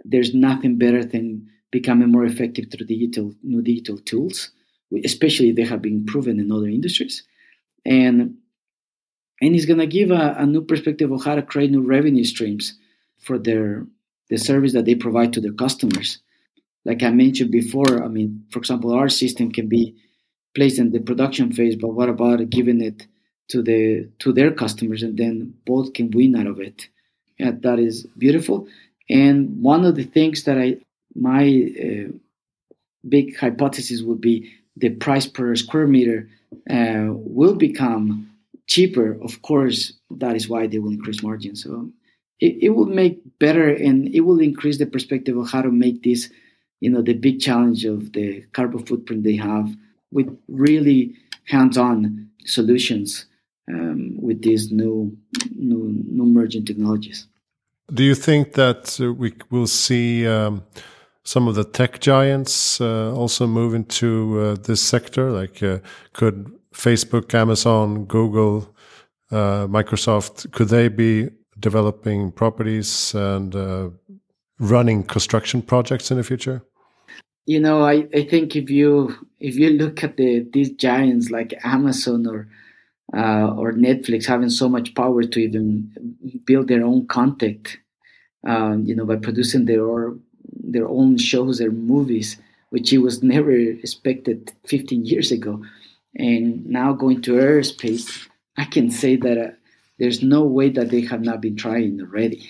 there's 0.04 0.34
nothing 0.34 0.76
better 0.76 1.04
than 1.04 1.48
becoming 1.70 2.10
more 2.10 2.24
effective 2.24 2.66
through 2.70 2.86
digital 2.86 3.32
new 3.42 3.62
digital 3.62 3.98
tools 3.98 4.50
especially 5.04 5.50
they 5.50 5.64
have 5.64 5.82
been 5.82 6.04
proven 6.04 6.38
in 6.38 6.52
other 6.52 6.68
industries, 6.68 7.24
and 7.84 8.36
and 9.40 9.56
it's 9.56 9.64
gonna 9.64 9.86
give 9.86 10.10
a, 10.10 10.36
a 10.38 10.46
new 10.46 10.62
perspective 10.62 11.10
of 11.10 11.24
how 11.24 11.34
to 11.34 11.42
create 11.42 11.70
new 11.70 11.82
revenue 11.82 12.24
streams 12.24 12.78
for 13.18 13.38
their 13.38 13.86
the 14.30 14.38
service 14.38 14.72
that 14.72 14.84
they 14.84 14.94
provide 14.94 15.32
to 15.32 15.40
their 15.40 15.52
customers. 15.52 16.18
Like 16.84 17.02
I 17.02 17.10
mentioned 17.10 17.50
before, 17.50 18.04
I 18.04 18.08
mean, 18.08 18.44
for 18.50 18.58
example, 18.58 18.92
our 18.92 19.08
system 19.08 19.50
can 19.50 19.68
be 19.68 19.94
placed 20.54 20.78
in 20.78 20.90
the 20.90 21.00
production 21.00 21.52
phase, 21.52 21.76
but 21.76 21.88
what 21.88 22.08
about 22.08 22.48
giving 22.50 22.80
it 22.80 23.06
to 23.48 23.62
the 23.62 24.08
to 24.20 24.32
their 24.32 24.50
customers 24.50 25.02
and 25.02 25.16
then 25.16 25.54
both 25.66 25.92
can 25.92 26.10
win 26.10 26.36
out 26.36 26.46
of 26.46 26.60
it? 26.60 26.88
Yeah, 27.38 27.52
that 27.60 27.78
is 27.78 28.06
beautiful. 28.18 28.68
And 29.08 29.62
one 29.62 29.84
of 29.84 29.96
the 29.96 30.04
things 30.04 30.44
that 30.44 30.58
I 30.58 30.76
my 31.14 31.70
uh, 31.82 32.12
big 33.08 33.36
hypothesis 33.36 34.02
would 34.02 34.20
be 34.20 34.52
the 34.76 34.90
price 34.90 35.26
per 35.26 35.54
square 35.56 35.86
meter 35.86 36.28
uh, 36.70 37.08
will 37.10 37.54
become 37.54 38.30
cheaper. 38.66 39.18
Of 39.22 39.42
course, 39.42 39.92
that 40.10 40.36
is 40.36 40.48
why 40.48 40.66
they 40.66 40.78
will 40.78 40.90
increase 40.90 41.22
margins. 41.22 41.62
So 41.62 41.90
it, 42.40 42.56
it 42.62 42.68
will 42.70 42.86
make 42.86 43.20
better 43.38 43.68
and 43.68 44.08
it 44.14 44.20
will 44.20 44.40
increase 44.40 44.78
the 44.78 44.86
perspective 44.86 45.36
of 45.36 45.50
how 45.50 45.62
to 45.62 45.70
make 45.70 46.02
this, 46.02 46.30
you 46.80 46.90
know, 46.90 47.02
the 47.02 47.14
big 47.14 47.40
challenge 47.40 47.84
of 47.84 48.12
the 48.12 48.42
carbon 48.52 48.84
footprint 48.84 49.22
they 49.22 49.36
have 49.36 49.74
with 50.10 50.36
really 50.48 51.14
hands-on 51.46 52.28
solutions 52.44 53.26
um, 53.68 54.16
with 54.20 54.42
these 54.42 54.70
new, 54.70 55.16
new, 55.56 56.02
new 56.06 56.24
emerging 56.24 56.64
technologies. 56.64 57.26
Do 57.92 58.02
you 58.02 58.14
think 58.14 58.52
that 58.54 58.98
uh, 59.00 59.12
we 59.12 59.34
will 59.50 59.66
see 59.66 60.26
um, 60.26 60.62
some 61.22 61.48
of 61.48 61.54
the 61.54 61.64
tech 61.64 62.00
giants 62.00 62.80
uh, 62.80 63.14
also 63.14 63.46
move 63.46 63.74
into 63.74 64.40
uh, 64.40 64.56
this 64.62 64.80
sector? 64.80 65.30
Like, 65.30 65.62
uh, 65.62 65.78
could 66.12 66.50
Facebook, 66.72 67.34
Amazon, 67.34 68.04
Google, 68.04 68.74
uh, 69.30 69.66
Microsoft, 69.66 70.50
could 70.52 70.68
they 70.68 70.88
be 70.88 71.28
developing 71.64 72.30
properties 72.30 73.14
and 73.14 73.56
uh, 73.56 73.88
running 74.58 75.02
construction 75.02 75.62
projects 75.62 76.10
in 76.10 76.18
the 76.18 76.22
future? 76.22 76.62
You 77.46 77.60
know, 77.60 77.82
I, 77.82 78.06
I 78.14 78.22
think 78.24 78.54
if 78.54 78.68
you 78.70 79.16
if 79.40 79.54
you 79.56 79.70
look 79.70 80.04
at 80.04 80.16
the 80.16 80.30
these 80.52 80.70
giants 80.86 81.30
like 81.30 81.50
Amazon 81.64 82.26
or 82.26 82.48
uh, 83.16 83.48
or 83.60 83.72
Netflix 83.72 84.26
having 84.26 84.50
so 84.50 84.68
much 84.68 84.94
power 84.94 85.22
to 85.22 85.38
even 85.40 85.64
build 86.46 86.68
their 86.68 86.84
own 86.84 87.06
content, 87.06 87.78
um, 88.46 88.84
you 88.84 88.94
know, 88.94 89.06
by 89.06 89.16
producing 89.16 89.64
their 89.64 90.12
their 90.74 90.88
own 90.88 91.16
shows 91.18 91.60
or 91.60 91.70
movies, 91.70 92.36
which 92.70 92.92
it 92.92 92.98
was 92.98 93.22
never 93.22 93.52
expected 93.52 94.52
15 94.66 95.04
years 95.04 95.32
ago, 95.32 95.62
and 96.16 96.64
now 96.66 96.92
going 96.92 97.20
to 97.22 97.32
aerospace, 97.32 98.28
I 98.56 98.64
can 98.64 98.90
say 98.90 99.16
that 99.16 99.38
uh, 99.38 99.50
there's 99.98 100.22
no 100.22 100.42
way 100.44 100.70
that 100.70 100.90
they 100.90 101.02
have 101.02 101.22
not 101.22 101.40
been 101.40 101.56
trying 101.56 102.00
already. 102.00 102.48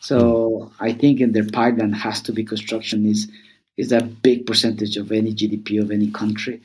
So 0.00 0.72
I 0.78 0.92
think 0.92 1.20
in 1.20 1.32
their 1.32 1.46
pipeline 1.46 1.92
has 1.92 2.22
to 2.22 2.32
be 2.32 2.44
construction 2.44 3.06
is 3.06 3.28
is 3.76 3.92
a 3.92 4.02
big 4.02 4.44
percentage 4.44 4.96
of 4.96 5.12
any 5.12 5.32
GDP 5.32 5.80
of 5.80 5.90
any 5.90 6.10
country. 6.10 6.60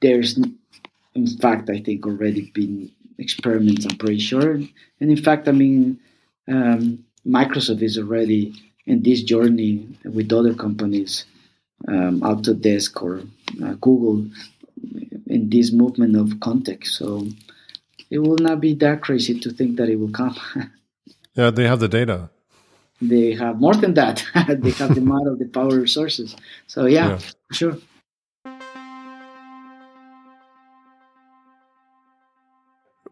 There's 0.00 0.38
in 1.14 1.26
fact, 1.38 1.68
I 1.70 1.80
think 1.80 2.06
already 2.06 2.50
been 2.54 2.90
experiments. 3.18 3.84
I'm 3.84 3.96
pretty 3.98 4.20
sure, 4.20 4.52
and 4.52 4.68
in 5.00 5.16
fact, 5.16 5.48
I 5.48 5.52
mean, 5.52 5.98
um, 6.48 7.04
Microsoft 7.26 7.82
is 7.82 7.98
already 7.98 8.54
in 8.86 9.02
this 9.02 9.22
journey 9.22 9.86
with 10.04 10.32
other 10.32 10.54
companies, 10.54 11.24
um, 11.88 12.20
Autodesk 12.20 13.02
or 13.02 13.22
uh, 13.62 13.74
Google, 13.74 14.26
in 15.26 15.50
this 15.50 15.72
movement 15.72 16.16
of 16.16 16.40
context. 16.40 16.96
So 16.96 17.26
it 18.10 18.18
will 18.18 18.38
not 18.38 18.60
be 18.60 18.74
that 18.74 19.00
crazy 19.00 19.38
to 19.38 19.50
think 19.50 19.76
that 19.76 19.88
it 19.88 19.96
will 19.96 20.10
come. 20.10 20.36
yeah, 21.34 21.50
they 21.50 21.66
have 21.66 21.80
the 21.80 21.88
data. 21.88 22.30
They 23.00 23.32
have 23.34 23.58
more 23.60 23.74
than 23.74 23.94
that. 23.94 24.24
they 24.34 24.72
have 24.72 24.94
the 24.94 25.00
model, 25.00 25.36
the 25.36 25.46
power 25.46 25.80
resources. 25.80 26.36
So 26.66 26.86
yeah, 26.86 27.10
yeah. 27.10 27.18
sure. 27.52 27.78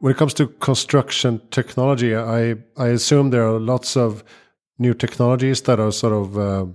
When 0.01 0.13
it 0.13 0.17
comes 0.17 0.35
to 0.35 0.47
construction 0.47 1.41
technology, 1.51 2.15
I, 2.15 2.57
I 2.77 2.89
assume 2.89 3.31
there 3.31 3.49
are 3.49 3.59
lots 3.59 3.97
of 3.97 4.23
new 4.79 4.95
technologies 4.95 5.63
that 5.63 5.81
are 5.81 5.91
sort 5.91 6.13
of 6.13 6.39
uh, 6.39 6.67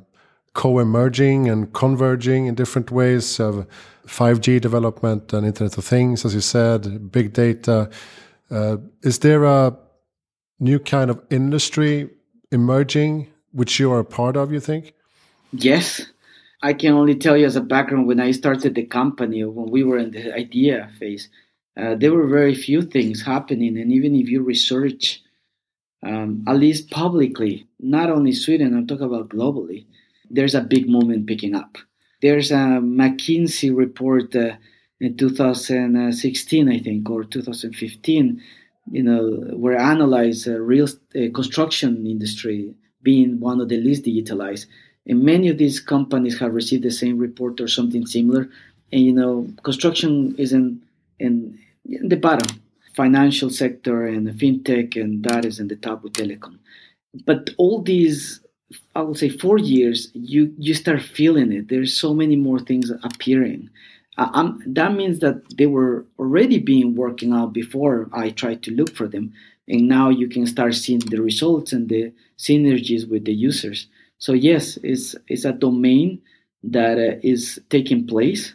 co-emerging 0.54 1.50
and 1.50 1.74
converging 1.74 2.46
in 2.46 2.56
different 2.56 2.92
ways 2.92 3.40
of 3.40 3.66
5G 4.08 4.62
development 4.62 5.34
and 5.34 5.46
Internet 5.46 5.78
of 5.78 5.86
Things, 5.86 6.26
as 6.26 6.34
you 6.36 6.42
said, 6.42 7.12
big 7.12 7.34
data. 7.34 7.90
Uh, 8.52 8.78
is 9.02 9.20
there 9.20 9.46
a 9.46 9.76
new 10.60 10.80
kind 10.80 11.10
of 11.10 11.22
industry 11.30 12.10
emerging 12.52 13.28
which 13.52 13.80
you 13.80 13.92
are 13.92 14.00
a 14.00 14.06
part 14.06 14.38
of, 14.38 14.52
you 14.52 14.60
think? 14.60 14.94
Yes. 15.52 16.02
I 16.62 16.74
can 16.74 16.94
only 16.94 17.16
tell 17.16 17.36
you 17.36 17.46
as 17.46 17.56
a 17.56 17.62
background 17.62 18.08
when 18.08 18.20
I 18.20 18.32
started 18.32 18.76
the 18.76 18.86
company, 18.86 19.44
when 19.44 19.70
we 19.70 19.84
were 19.84 19.98
in 19.98 20.12
the 20.12 20.34
idea 20.34 20.90
phase, 20.98 21.30
uh, 21.76 21.96
there 21.96 22.14
were 22.14 22.28
very 22.28 22.56
few 22.56 22.84
things 22.84 23.22
happening. 23.22 23.78
And 23.78 23.92
even 23.92 24.16
if 24.16 24.30
you 24.30 24.42
research, 24.44 25.22
um, 26.04 26.44
at 26.48 26.58
least 26.58 26.90
publicly, 26.90 27.68
not 27.80 28.10
only 28.10 28.32
Sweden, 28.32 28.78
I'm 28.78 28.88
talking 28.88 29.06
about 29.06 29.30
globally, 29.30 29.86
there's 30.30 30.56
a 30.56 30.62
big 30.62 30.90
movement 30.90 31.28
picking 31.28 31.56
up. 31.56 31.78
There's 32.22 32.52
a 32.52 32.80
McKinsey 32.82 33.76
report 33.76 34.36
uh, 34.36 34.56
in 35.00 35.18
2016, 35.18 36.70
I 36.70 36.80
think, 36.80 37.10
or 37.10 37.24
2015, 37.24 38.42
you 38.92 39.04
know, 39.04 39.32
where 39.56 39.78
analyze 39.78 40.48
uh, 40.48 40.60
real 40.60 40.88
uh, 40.88 41.32
construction 41.34 42.08
industry 42.08 42.74
being 43.02 43.40
one 43.40 43.60
of 43.60 43.70
the 43.70 43.78
least 43.78 44.06
digitalized. 44.06 44.66
And 45.06 45.24
many 45.24 45.50
of 45.50 45.58
these 45.58 45.80
companies 45.80 46.40
have 46.40 46.54
received 46.54 46.84
the 46.84 46.92
same 46.92 47.18
report 47.18 47.60
or 47.60 47.68
something 47.68 48.06
similar. 48.06 48.50
And 48.92 49.02
you 49.02 49.12
know, 49.12 49.48
construction 49.64 50.36
is 50.38 50.54
in, 50.54 50.82
in 51.20 51.60
in 51.86 52.10
the 52.10 52.16
bottom. 52.16 52.62
Financial 52.96 53.50
sector 53.50 54.06
and 54.06 54.28
fintech, 54.40 55.02
and 55.02 55.24
that 55.24 55.46
is 55.46 55.60
in 55.60 55.68
the 55.68 55.76
top 55.76 56.04
with 56.04 56.14
telecom. 56.14 56.60
But 57.26 57.50
all 57.58 57.82
these, 57.82 58.40
I 58.96 59.02
would 59.02 59.18
say, 59.18 59.30
four 59.30 59.58
years, 59.58 60.10
you 60.14 60.54
you 60.58 60.74
start 60.74 61.02
feeling 61.02 61.52
it. 61.52 61.70
There's 61.70 61.94
so 61.96 62.14
many 62.14 62.36
more 62.36 62.60
things 62.60 62.92
appearing. 63.04 63.70
Uh, 64.18 64.52
that 64.68 64.94
means 64.94 65.20
that 65.20 65.42
they 65.58 65.66
were 65.66 66.06
already 66.20 66.60
being 66.60 66.96
working 66.96 67.34
out 67.34 67.52
before 67.54 68.10
I 68.14 68.30
tried 68.30 68.62
to 68.64 68.72
look 68.72 68.94
for 68.96 69.08
them, 69.08 69.34
and 69.68 69.88
now 69.88 70.10
you 70.10 70.28
can 70.28 70.46
start 70.46 70.76
seeing 70.76 71.00
the 71.00 71.22
results 71.22 71.74
and 71.74 71.90
the 71.90 72.12
synergies 72.38 73.10
with 73.10 73.26
the 73.26 73.34
users. 73.34 73.88
So 74.20 74.34
yes, 74.34 74.78
it's 74.84 75.16
it's 75.28 75.46
a 75.46 75.54
domain 75.54 76.22
that 76.64 76.98
uh, 76.98 77.20
is 77.24 77.60
taking 77.70 78.08
place 78.08 78.54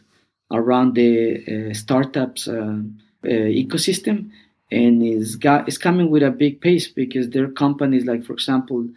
around 0.51 0.95
the 0.95 1.71
uh, 1.71 1.75
startups. 1.75 2.49
Uh, 2.49 2.79
uh, 3.25 3.29
ecosystem 3.29 4.31
and 4.71 5.03
is 5.03 5.37
got 5.37 5.69
is 5.69 5.79
coming 5.79 6.11
with 6.11 6.23
a 6.23 6.31
big 6.31 6.61
pace 6.61 6.89
because 6.89 7.31
there 7.31 7.45
are 7.45 7.49
companies 7.49 8.05
like, 8.05 8.25
for 8.25 8.33
example, 8.33 8.89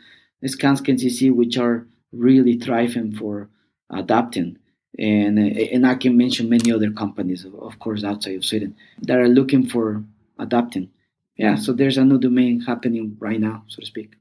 Skanska 0.47 0.99
see 0.99 1.29
which 1.29 1.57
are 1.57 1.85
really 2.11 2.57
thriving 2.57 3.13
for 3.15 3.49
adapting. 3.89 4.57
And, 4.99 5.39
and 5.39 5.87
I 5.87 5.95
can 5.95 6.17
mention 6.17 6.49
many 6.49 6.71
other 6.71 6.91
companies, 6.91 7.45
of 7.45 7.79
course, 7.79 8.03
outside 8.03 8.35
of 8.35 8.45
Sweden 8.45 8.75
that 9.03 9.17
are 9.17 9.29
looking 9.29 9.65
for 9.65 10.03
adapting. 10.37 10.89
Yeah, 11.37 11.55
so 11.55 11.73
there's 11.73 11.97
a 11.97 12.03
new 12.03 12.19
domain 12.19 12.59
happening 12.61 13.15
right 13.19 13.39
now, 13.39 13.63
so 13.67 13.79
to 13.79 13.85
speak. 13.85 14.15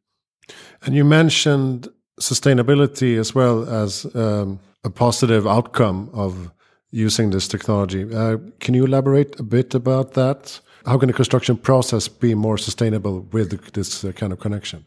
And 0.83 0.95
you 0.95 1.05
mentioned 1.05 1.89
sustainability 2.21 3.19
as 3.19 3.35
well 3.35 3.69
as 3.69 4.07
um, 4.15 4.61
a 4.85 4.91
positive 4.91 5.47
outcome 5.47 6.11
of 6.13 6.51
using 6.91 7.31
this 7.31 7.49
technology. 7.49 8.03
Uh, 8.15 8.39
can 8.61 8.75
you 8.75 8.85
elaborate 8.85 9.39
a 9.41 9.43
bit 9.43 9.75
about 9.75 10.15
that? 10.15 10.61
How 10.87 10.99
can 10.99 11.09
the 11.09 11.13
construction 11.13 11.57
process 11.57 12.09
be 12.09 12.35
more 12.35 12.59
sustainable 12.59 13.21
with 13.33 13.73
this 13.73 14.05
uh, 14.05 14.13
kind 14.13 14.33
of 14.33 14.41
connection? 14.41 14.87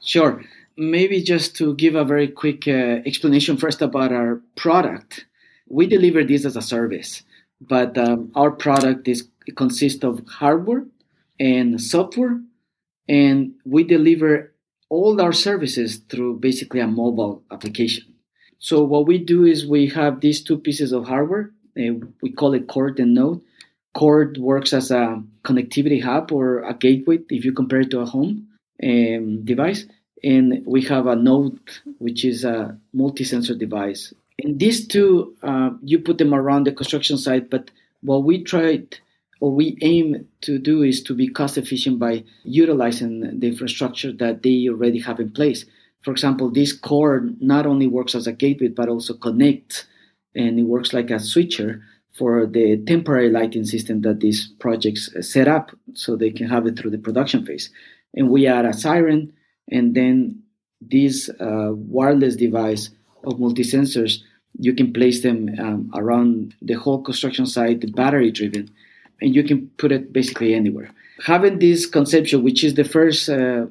Sure. 0.00 0.42
Maybe 0.76 1.22
just 1.22 1.56
to 1.56 1.74
give 1.74 1.94
a 1.94 2.04
very 2.04 2.28
quick 2.28 2.66
uh, 2.66 3.00
explanation 3.06 3.56
first 3.56 3.80
about 3.80 4.12
our 4.12 4.40
product. 4.56 5.26
We 5.68 5.86
deliver 5.86 6.24
this 6.24 6.44
as 6.44 6.56
a 6.56 6.62
service, 6.62 7.22
but 7.60 7.96
um, 7.96 8.32
our 8.34 8.50
product 8.50 9.06
is 9.08 9.28
consists 9.56 10.02
of 10.02 10.26
hardware 10.26 10.84
and 11.38 11.80
software, 11.80 12.40
and 13.08 13.54
we 13.64 13.84
deliver 13.84 14.52
all 14.88 15.20
our 15.20 15.32
services 15.32 15.98
through 16.08 16.38
basically 16.38 16.80
a 16.80 16.86
mobile 16.86 17.42
application. 17.50 18.14
So 18.58 18.82
what 18.82 19.06
we 19.06 19.18
do 19.18 19.44
is 19.44 19.66
we 19.66 19.88
have 19.88 20.20
these 20.20 20.42
two 20.42 20.58
pieces 20.58 20.92
of 20.92 21.06
hardware. 21.06 21.52
Uh, 21.78 21.94
we 22.22 22.32
call 22.32 22.54
it 22.54 22.68
Core 22.68 22.94
and 22.98 23.14
Node. 23.14 23.40
Core 23.94 24.32
works 24.38 24.72
as 24.72 24.90
a 24.90 25.22
connectivity 25.44 26.02
hub 26.02 26.32
or 26.32 26.60
a 26.62 26.74
gateway 26.74 27.18
if 27.28 27.44
you 27.44 27.52
compare 27.52 27.80
it 27.80 27.90
to 27.90 28.00
a 28.00 28.06
home 28.06 28.48
um, 28.82 29.44
device. 29.44 29.86
And 30.24 30.62
we 30.66 30.82
have 30.82 31.06
a 31.06 31.14
Node, 31.14 31.60
which 31.98 32.24
is 32.24 32.44
a 32.44 32.78
multi-sensor 32.94 33.54
device. 33.54 34.12
And 34.42 34.58
these 34.58 34.86
two, 34.86 35.36
uh, 35.42 35.70
you 35.82 35.98
put 35.98 36.18
them 36.18 36.34
around 36.34 36.64
the 36.64 36.72
construction 36.72 37.18
site, 37.18 37.50
but 37.50 37.70
what 38.00 38.24
we 38.24 38.42
tried 38.42 38.96
or 39.40 39.50
we 39.50 39.76
aim 39.82 40.26
to 40.40 40.58
do 40.58 40.82
is 40.82 41.02
to 41.02 41.14
be 41.14 41.28
cost 41.28 41.58
efficient 41.58 41.98
by 41.98 42.24
utilizing 42.44 43.38
the 43.38 43.48
infrastructure 43.48 44.10
that 44.12 44.42
they 44.42 44.66
already 44.68 44.98
have 45.00 45.20
in 45.20 45.30
place. 45.30 45.66
For 46.00 46.12
example, 46.12 46.50
this 46.50 46.72
core 46.72 47.28
not 47.40 47.66
only 47.66 47.86
works 47.86 48.14
as 48.14 48.26
a 48.26 48.32
gateway, 48.32 48.68
but 48.68 48.88
also 48.88 49.12
connects 49.12 49.84
and 50.34 50.58
it 50.58 50.62
works 50.62 50.94
like 50.94 51.10
a 51.10 51.20
switcher 51.20 51.82
for 52.16 52.46
the 52.46 52.78
temporary 52.86 53.30
lighting 53.30 53.64
system 53.64 54.00
that 54.02 54.20
these 54.20 54.48
projects 54.58 55.10
set 55.20 55.48
up 55.48 55.72
so 55.92 56.16
they 56.16 56.30
can 56.30 56.48
have 56.48 56.66
it 56.66 56.78
through 56.78 56.90
the 56.90 56.98
production 56.98 57.44
phase. 57.44 57.68
And 58.14 58.30
we 58.30 58.46
add 58.46 58.64
a 58.64 58.72
siren, 58.72 59.32
and 59.70 59.94
then 59.94 60.42
this 60.80 61.28
uh, 61.40 61.70
wireless 61.72 62.36
device 62.36 62.90
of 63.24 63.40
multi-sensors, 63.40 64.20
you 64.58 64.74
can 64.74 64.92
place 64.92 65.22
them 65.22 65.48
um, 65.58 65.90
around 65.94 66.54
the 66.62 66.74
whole 66.74 67.02
construction 67.02 67.46
site, 67.46 67.94
battery 67.94 68.30
driven, 68.30 68.70
and 69.20 69.34
you 69.34 69.42
can 69.42 69.68
put 69.78 69.92
it 69.92 70.12
basically 70.12 70.54
anywhere. 70.54 70.90
Having 71.26 71.58
this 71.58 71.86
conception, 71.86 72.42
which 72.42 72.62
is 72.62 72.74
the 72.74 72.84
first, 72.84 73.28
uh, 73.28 73.66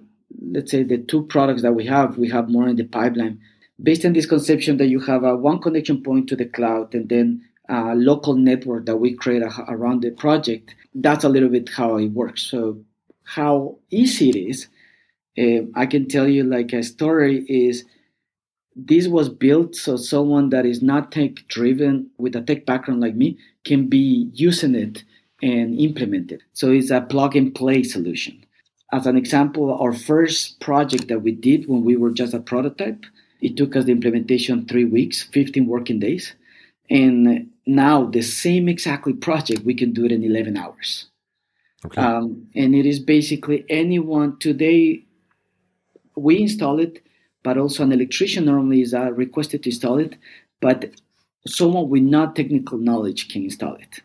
let's 0.52 0.72
say, 0.72 0.84
the 0.84 0.98
two 0.98 1.24
products 1.24 1.62
that 1.62 1.74
we 1.74 1.86
have, 1.86 2.18
we 2.18 2.30
have 2.30 2.50
more 2.50 2.68
in 2.68 2.76
the 2.76 2.86
pipeline. 2.86 3.40
Based 3.82 4.06
on 4.06 4.14
this 4.14 4.26
conception 4.26 4.78
that 4.78 4.88
you 4.88 5.00
have 5.02 5.24
a 5.24 5.36
one 5.36 5.60
connection 5.60 6.02
point 6.02 6.28
to 6.30 6.36
the 6.36 6.46
cloud 6.46 6.94
and 6.96 7.10
then 7.10 7.44
a 7.70 7.96
local 7.96 8.36
network 8.36 8.86
that 8.86 8.98
we 8.98 9.14
create 9.14 9.44
around 9.68 10.02
the 10.02 10.12
project, 10.12 10.76
that's 10.96 11.24
a 11.24 11.30
little 11.30 11.50
bit 11.50 11.70
how 11.70 11.98
it 11.98 12.10
works. 12.10 12.44
So, 12.44 12.84
how 13.26 13.78
easy 13.90 14.30
it 14.30 14.36
is, 14.36 14.68
uh, 15.38 15.66
I 15.76 15.86
can 15.86 16.08
tell 16.08 16.28
you 16.28 16.44
like 16.44 16.74
a 16.74 16.84
story 16.84 17.46
is 17.48 17.86
this 18.76 19.08
was 19.08 19.30
built 19.30 19.76
so 19.76 19.98
someone 19.98 20.50
that 20.50 20.66
is 20.66 20.82
not 20.82 21.12
tech 21.12 21.48
driven 21.48 22.10
with 22.18 22.36
a 22.36 22.42
tech 22.42 22.66
background 22.66 23.02
like 23.02 23.16
me 23.16 23.38
can 23.66 23.88
be 23.88 24.30
using 24.34 24.76
it 24.76 25.04
and 25.42 25.78
implement 25.80 26.32
it. 26.32 26.42
So 26.54 26.72
it's 26.72 26.90
a 26.90 27.02
plug 27.02 27.36
and 27.36 27.54
play 27.54 27.84
solution. 27.84 28.44
As 28.92 29.06
an 29.08 29.18
example, 29.18 29.74
our 29.74 29.94
first 29.94 30.60
project 30.60 31.08
that 31.08 31.20
we 31.20 31.32
did 31.32 31.68
when 31.68 31.84
we 31.84 31.96
were 31.96 32.12
just 32.12 32.34
a 32.34 32.40
prototype, 32.40 33.06
it 33.42 33.58
took 33.58 33.76
us 33.76 33.86
the 33.86 33.92
implementation 33.92 34.66
three 34.66 34.86
weeks, 34.86 35.24
15 35.24 35.68
working 35.68 36.00
days. 36.00 36.34
And 36.90 37.50
now 37.66 38.06
the 38.06 38.22
same 38.22 38.70
exactly 38.70 39.14
project, 39.14 39.66
we 39.66 39.74
can 39.74 39.92
do 39.94 40.06
it 40.06 40.12
in 40.12 40.24
11 40.24 40.58
hours. 40.58 41.08
Okay. 41.86 42.00
Um, 42.02 42.48
and 42.56 42.74
it 42.74 42.86
is 42.86 43.00
basically 43.00 43.66
anyone 43.68 44.38
today, 44.40 45.06
we 46.16 46.42
install 46.42 46.80
it, 46.80 47.04
but 47.44 47.58
also 47.58 47.84
an 47.84 47.92
electrician 47.92 48.46
normally 48.46 48.82
is 48.82 48.94
uh, 48.94 49.12
requested 49.12 49.64
to 49.64 49.70
install 49.70 49.98
it, 50.00 50.16
but 50.62 50.92
someone 51.46 51.90
with 51.90 52.04
not 52.04 52.36
technical 52.36 52.78
knowledge 52.78 53.30
can 53.30 53.44
install 53.44 53.76
it. 53.76 54.02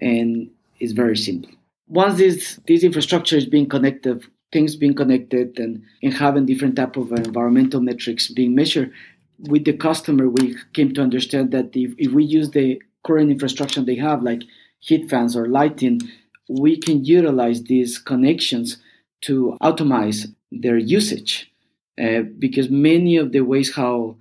And 0.00 0.50
it's 0.78 0.92
very 0.92 1.16
simple. 1.16 1.50
Once 1.88 2.18
this, 2.18 2.60
this 2.66 2.82
infrastructure 2.82 3.36
is 3.36 3.46
being 3.46 3.68
connected, 3.68 4.24
things 4.52 4.76
being 4.76 4.94
connected 4.94 5.58
and, 5.58 5.82
and 6.02 6.12
having 6.12 6.46
different 6.46 6.76
type 6.76 6.96
of 6.96 7.12
environmental 7.12 7.80
metrics 7.80 8.28
being 8.28 8.54
measured, 8.54 8.92
with 9.38 9.64
the 9.64 9.72
customer, 9.72 10.28
we 10.28 10.56
came 10.72 10.94
to 10.94 11.02
understand 11.02 11.50
that 11.50 11.74
if, 11.74 11.92
if 11.98 12.12
we 12.12 12.24
use 12.24 12.50
the 12.50 12.80
current 13.04 13.30
infrastructure 13.30 13.82
they 13.82 13.96
have, 13.96 14.22
like 14.22 14.42
heat 14.78 15.10
fans 15.10 15.36
or 15.36 15.48
lighting, 15.48 16.00
we 16.48 16.76
can 16.76 17.04
utilize 17.04 17.64
these 17.64 17.98
connections 17.98 18.78
to 19.22 19.56
automate 19.62 20.32
their 20.50 20.76
usage. 20.76 21.51
Uh, 22.00 22.22
because 22.38 22.70
many 22.70 23.16
of 23.16 23.32
the 23.32 23.40
ways 23.40 23.74
how 23.74 24.16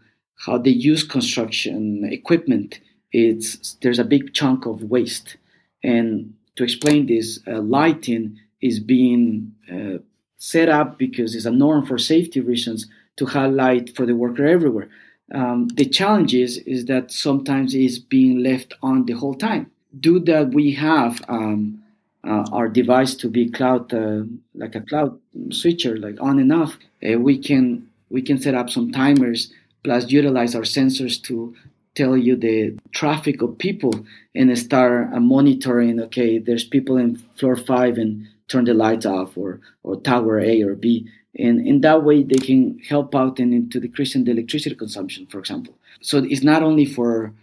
how 0.45 0.57
they 0.57 0.71
use 0.71 1.03
construction 1.03 2.03
equipment, 2.03 2.79
it's 3.11 3.73
there's 3.81 3.99
a 3.99 4.03
big 4.03 4.33
chunk 4.33 4.65
of 4.65 4.83
waste. 4.83 5.37
And 5.83 6.33
to 6.55 6.63
explain 6.63 7.05
this, 7.05 7.39
uh, 7.47 7.61
lighting 7.61 8.39
is 8.61 8.79
being 8.79 9.53
uh, 9.71 9.99
set 10.37 10.69
up 10.69 10.97
because 10.97 11.35
it's 11.35 11.45
a 11.45 11.51
norm 11.51 11.85
for 11.85 11.97
safety 11.97 12.39
reasons 12.39 12.87
to 13.17 13.25
have 13.27 13.51
light 13.51 13.95
for 13.95 14.05
the 14.05 14.15
worker 14.15 14.45
everywhere. 14.45 14.89
Um, 15.33 15.67
the 15.69 15.85
challenge 15.85 16.33
is, 16.33 16.57
is 16.59 16.85
that 16.85 17.11
sometimes 17.11 17.73
it's 17.73 17.99
being 17.99 18.39
left 18.43 18.73
on 18.81 19.05
the 19.05 19.13
whole 19.13 19.35
time. 19.35 19.71
Do 19.99 20.19
that 20.21 20.49
we 20.49 20.73
have 20.73 21.21
um, 21.27 21.80
uh, 22.23 22.45
our 22.51 22.67
device 22.67 23.15
to 23.15 23.29
be 23.29 23.49
cloud, 23.49 23.93
uh, 23.93 24.23
like 24.55 24.75
a 24.75 24.81
cloud 24.81 25.19
switcher, 25.51 25.97
like 25.97 26.21
on 26.21 26.39
and 26.39 26.53
off, 26.53 26.77
uh, 27.07 27.17
we 27.17 27.37
can 27.37 27.87
we 28.09 28.21
can 28.21 28.39
set 28.39 28.55
up 28.55 28.69
some 28.69 28.91
timers 28.91 29.51
plus 29.83 30.11
utilize 30.11 30.53
our 30.53 30.61
sensors 30.61 31.21
to 31.23 31.55
tell 31.95 32.15
you 32.15 32.35
the 32.35 32.77
traffic 32.91 33.41
of 33.41 33.57
people 33.57 34.05
and 34.35 34.55
start 34.57 35.13
uh, 35.13 35.19
monitoring. 35.19 35.99
Okay, 35.99 36.37
there's 36.37 36.63
people 36.63 36.97
in 36.97 37.15
floor 37.37 37.57
five 37.57 37.97
and 37.97 38.27
turn 38.47 38.65
the 38.65 38.73
lights 38.73 39.05
off, 39.05 39.37
or 39.37 39.59
or 39.83 39.99
tower 40.01 40.39
A 40.39 40.61
or 40.61 40.75
B 40.75 41.07
and 41.35 41.65
in 41.65 41.81
that 41.81 42.03
way 42.03 42.23
they 42.23 42.35
can 42.35 42.77
help 42.79 43.15
out 43.15 43.39
in, 43.39 43.53
into 43.53 43.79
decreasing 43.79 44.23
the 44.23 44.31
electricity 44.31 44.75
consumption 44.75 45.25
for 45.27 45.39
example 45.39 45.77
so 46.01 46.17
it's 46.17 46.43
not 46.43 46.63
only 46.63 46.85
for 46.85 47.33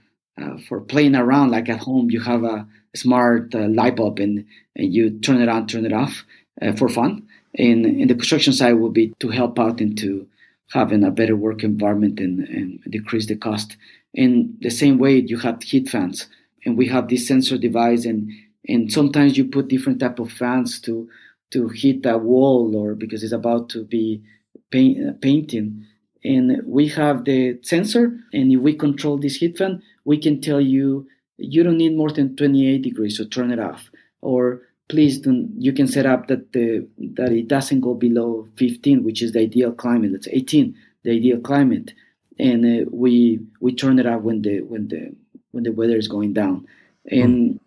uh, 0.41 0.57
for 0.69 0.81
playing 0.81 1.17
around 1.17 1.51
like 1.51 1.69
at 1.69 1.81
home 1.81 2.11
you 2.11 2.21
have 2.21 2.45
a 2.45 2.67
smart 2.95 3.55
uh, 3.55 3.69
light 3.69 3.97
bulb 3.97 4.19
and, 4.19 4.45
and 4.77 4.93
you 4.93 5.19
turn 5.21 5.41
it 5.41 5.49
on 5.49 5.67
turn 5.67 5.87
it 5.87 5.93
off 5.93 6.25
uh, 6.63 6.73
for 6.73 6.89
fun. 6.89 7.27
And 7.55 7.87
in 7.87 8.09
the 8.09 8.15
construction 8.15 8.53
side 8.53 8.75
will 8.75 8.91
be 8.91 9.15
to 9.21 9.29
help 9.29 9.59
out 9.59 9.81
into 9.81 10.27
having 10.71 11.03
a 11.03 11.11
better 11.11 11.35
work 11.35 11.65
environment 11.65 12.21
and, 12.21 12.41
and 12.41 12.81
decrease 12.91 13.27
the 13.27 13.37
cost. 13.37 13.77
In 14.15 14.57
the 14.61 14.71
same 14.71 14.99
way 14.99 15.17
you 15.17 15.39
have 15.39 15.63
heat 15.63 15.89
fans. 15.89 16.27
And 16.65 16.77
we 16.77 16.87
have 16.89 17.09
this 17.09 17.27
sensor 17.27 17.57
device 17.57 18.05
and 18.05 18.31
and 18.69 18.93
sometimes 18.93 19.39
you 19.39 19.47
put 19.47 19.69
different 19.69 20.01
type 20.01 20.19
of 20.19 20.31
fans 20.31 20.81
to 20.81 21.09
to 21.51 21.69
hit 21.69 22.05
a 22.05 22.19
wall 22.19 22.77
or 22.77 22.95
because 22.95 23.23
it's 23.23 23.33
about 23.33 23.71
to 23.71 23.85
be 23.85 24.23
paint, 24.71 25.09
uh, 25.09 25.13
painting. 25.21 25.85
And 26.25 26.61
we 26.67 26.89
have 26.89 27.25
the 27.25 27.59
sensor, 27.63 28.19
and 28.33 28.53
if 28.53 28.61
we 28.61 28.75
control 28.75 29.19
this 29.19 29.37
heat 29.37 29.57
fan, 29.57 29.83
we 30.05 30.19
can 30.19 30.41
tell 30.41 30.61
you 30.61 31.07
you 31.39 31.63
don't 31.63 31.79
need 31.79 31.97
more 31.97 32.11
than 32.11 32.37
28 32.37 32.83
degrees, 32.83 33.17
so 33.17 33.25
turn 33.25 33.51
it 33.51 33.59
off. 33.59 33.91
Or 34.21 34.63
please 34.89 35.21
don't, 35.21 35.51
you 35.57 35.73
can 35.73 35.87
set 35.87 36.05
up 36.05 36.27
that 36.27 36.53
the 36.53 36.87
that 37.17 37.33
it 37.33 37.49
doesn't 37.49 37.81
go 37.81 37.95
below 37.95 38.49
15, 38.57 39.05
which 39.05 39.23
is 39.23 39.33
the 39.33 39.41
ideal 39.41 39.73
climate. 39.73 40.13
That's 40.13 40.29
18, 40.29 40.75
the 41.05 41.13
ideal 41.13 41.41
climate, 41.41 41.95
and 42.39 42.65
uh, 42.65 42.91
we 42.93 43.41
we 43.61 43.75
turn 43.75 43.99
it 43.99 44.07
off 44.07 44.23
when 44.23 44.43
the 44.43 44.61
when 44.63 44.89
the 44.89 45.15
when 45.53 45.65
the 45.65 45.73
weather 45.73 45.97
is 45.97 46.09
going 46.09 46.33
down, 46.33 46.67
and 47.11 47.55
mm. 47.55 47.61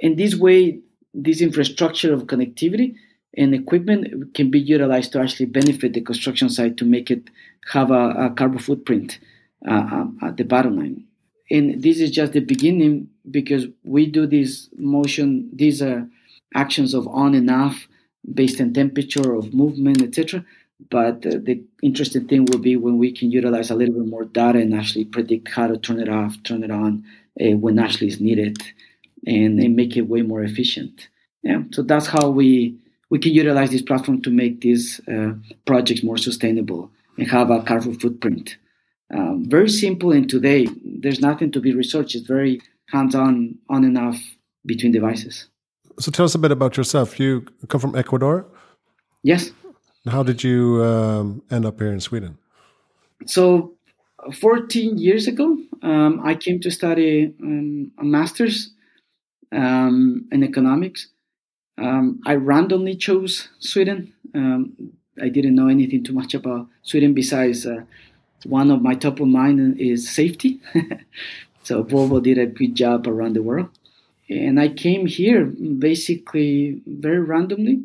in 0.00 0.16
this 0.16 0.34
way 0.34 0.80
this 1.14 1.40
infrastructure 1.40 2.12
of 2.12 2.24
connectivity 2.24 2.94
and 3.34 3.54
equipment 3.54 4.34
can 4.34 4.50
be 4.50 4.60
utilized 4.60 5.12
to 5.12 5.20
actually 5.20 5.46
benefit 5.46 5.92
the 5.92 6.00
construction 6.00 6.48
site 6.48 6.76
to 6.76 6.84
make 6.84 7.10
it 7.10 7.28
have 7.72 7.90
a, 7.90 8.10
a 8.10 8.30
carbon 8.30 8.58
footprint 8.58 9.18
uh, 9.66 9.72
um, 9.72 10.18
at 10.22 10.36
the 10.36 10.44
bottom 10.44 10.76
line. 10.76 11.04
And 11.50 11.82
this 11.82 12.00
is 12.00 12.10
just 12.10 12.32
the 12.32 12.40
beginning 12.40 13.08
because 13.30 13.66
we 13.84 14.06
do 14.06 14.26
this 14.26 14.68
motion, 14.76 15.50
these 15.52 15.80
are 15.82 16.08
actions 16.54 16.94
of 16.94 17.08
on 17.08 17.34
and 17.34 17.50
off 17.50 17.88
based 18.34 18.60
on 18.60 18.72
temperature, 18.72 19.34
of 19.34 19.54
movement, 19.54 20.02
etc. 20.02 20.44
But 20.90 21.26
uh, 21.26 21.38
the 21.42 21.62
interesting 21.82 22.28
thing 22.28 22.44
will 22.44 22.58
be 22.58 22.76
when 22.76 22.98
we 22.98 23.12
can 23.12 23.30
utilize 23.30 23.70
a 23.70 23.74
little 23.74 23.94
bit 23.94 24.06
more 24.06 24.24
data 24.24 24.58
and 24.58 24.74
actually 24.74 25.06
predict 25.06 25.48
how 25.48 25.66
to 25.66 25.78
turn 25.78 26.00
it 26.00 26.08
off, 26.08 26.36
turn 26.44 26.62
it 26.62 26.70
on 26.70 27.04
uh, 27.40 27.56
when 27.56 27.78
actually 27.78 28.08
is 28.08 28.20
needed 28.20 28.58
and, 29.26 29.58
and 29.58 29.74
make 29.74 29.96
it 29.96 30.02
way 30.02 30.22
more 30.22 30.42
efficient. 30.42 31.08
Yeah, 31.42 31.62
so 31.72 31.82
that's 31.82 32.06
how 32.06 32.30
we 32.30 32.76
we 33.10 33.18
can 33.18 33.32
utilize 33.32 33.70
this 33.70 33.82
platform 33.82 34.20
to 34.22 34.30
make 34.30 34.60
these 34.60 35.00
uh, 35.08 35.32
projects 35.64 36.02
more 36.02 36.18
sustainable 36.18 36.90
and 37.16 37.28
have 37.28 37.50
a 37.50 37.62
carbon 37.62 37.98
footprint. 37.98 38.56
Um, 39.14 39.44
very 39.48 39.68
simple, 39.68 40.12
and 40.12 40.28
today 40.28 40.68
there's 40.84 41.20
nothing 41.20 41.50
to 41.52 41.60
be 41.60 41.74
researched. 41.74 42.14
It's 42.14 42.26
very 42.26 42.60
hands-on, 42.90 43.58
on 43.68 43.84
and 43.84 43.96
off 43.96 44.18
between 44.66 44.92
devices. 44.92 45.48
So 45.98 46.10
tell 46.10 46.24
us 46.24 46.34
a 46.34 46.38
bit 46.38 46.52
about 46.52 46.76
yourself. 46.76 47.18
You 47.18 47.44
come 47.68 47.80
from 47.80 47.96
Ecuador. 47.96 48.46
Yes. 49.22 49.50
How 50.06 50.22
did 50.22 50.44
you 50.44 50.82
um, 50.84 51.42
end 51.50 51.66
up 51.66 51.78
here 51.80 51.92
in 51.92 52.00
Sweden? 52.00 52.38
So, 53.26 53.74
14 54.32 54.98
years 54.98 55.26
ago, 55.26 55.58
um, 55.82 56.20
I 56.24 56.34
came 56.34 56.60
to 56.60 56.70
study 56.70 57.34
um, 57.42 57.90
a 57.98 58.04
master's 58.04 58.72
um, 59.52 60.26
in 60.30 60.42
economics. 60.44 61.08
Um, 61.78 62.20
I 62.26 62.34
randomly 62.34 62.96
chose 62.96 63.48
Sweden. 63.58 64.12
Um, 64.34 64.92
I 65.20 65.28
didn't 65.28 65.54
know 65.54 65.68
anything 65.68 66.04
too 66.04 66.12
much 66.12 66.34
about 66.34 66.68
Sweden 66.82 67.14
besides 67.14 67.66
uh, 67.66 67.82
one 68.44 68.70
of 68.70 68.82
my 68.82 68.94
top 68.94 69.20
of 69.20 69.28
mind 69.28 69.80
is 69.80 70.08
safety. 70.08 70.60
so 71.62 71.82
Volvo 71.82 72.22
did 72.22 72.38
a 72.38 72.46
good 72.46 72.74
job 72.74 73.06
around 73.06 73.34
the 73.34 73.42
world. 73.42 73.70
And 74.28 74.60
I 74.60 74.68
came 74.68 75.06
here 75.06 75.46
basically 75.46 76.82
very 76.86 77.20
randomly. 77.20 77.84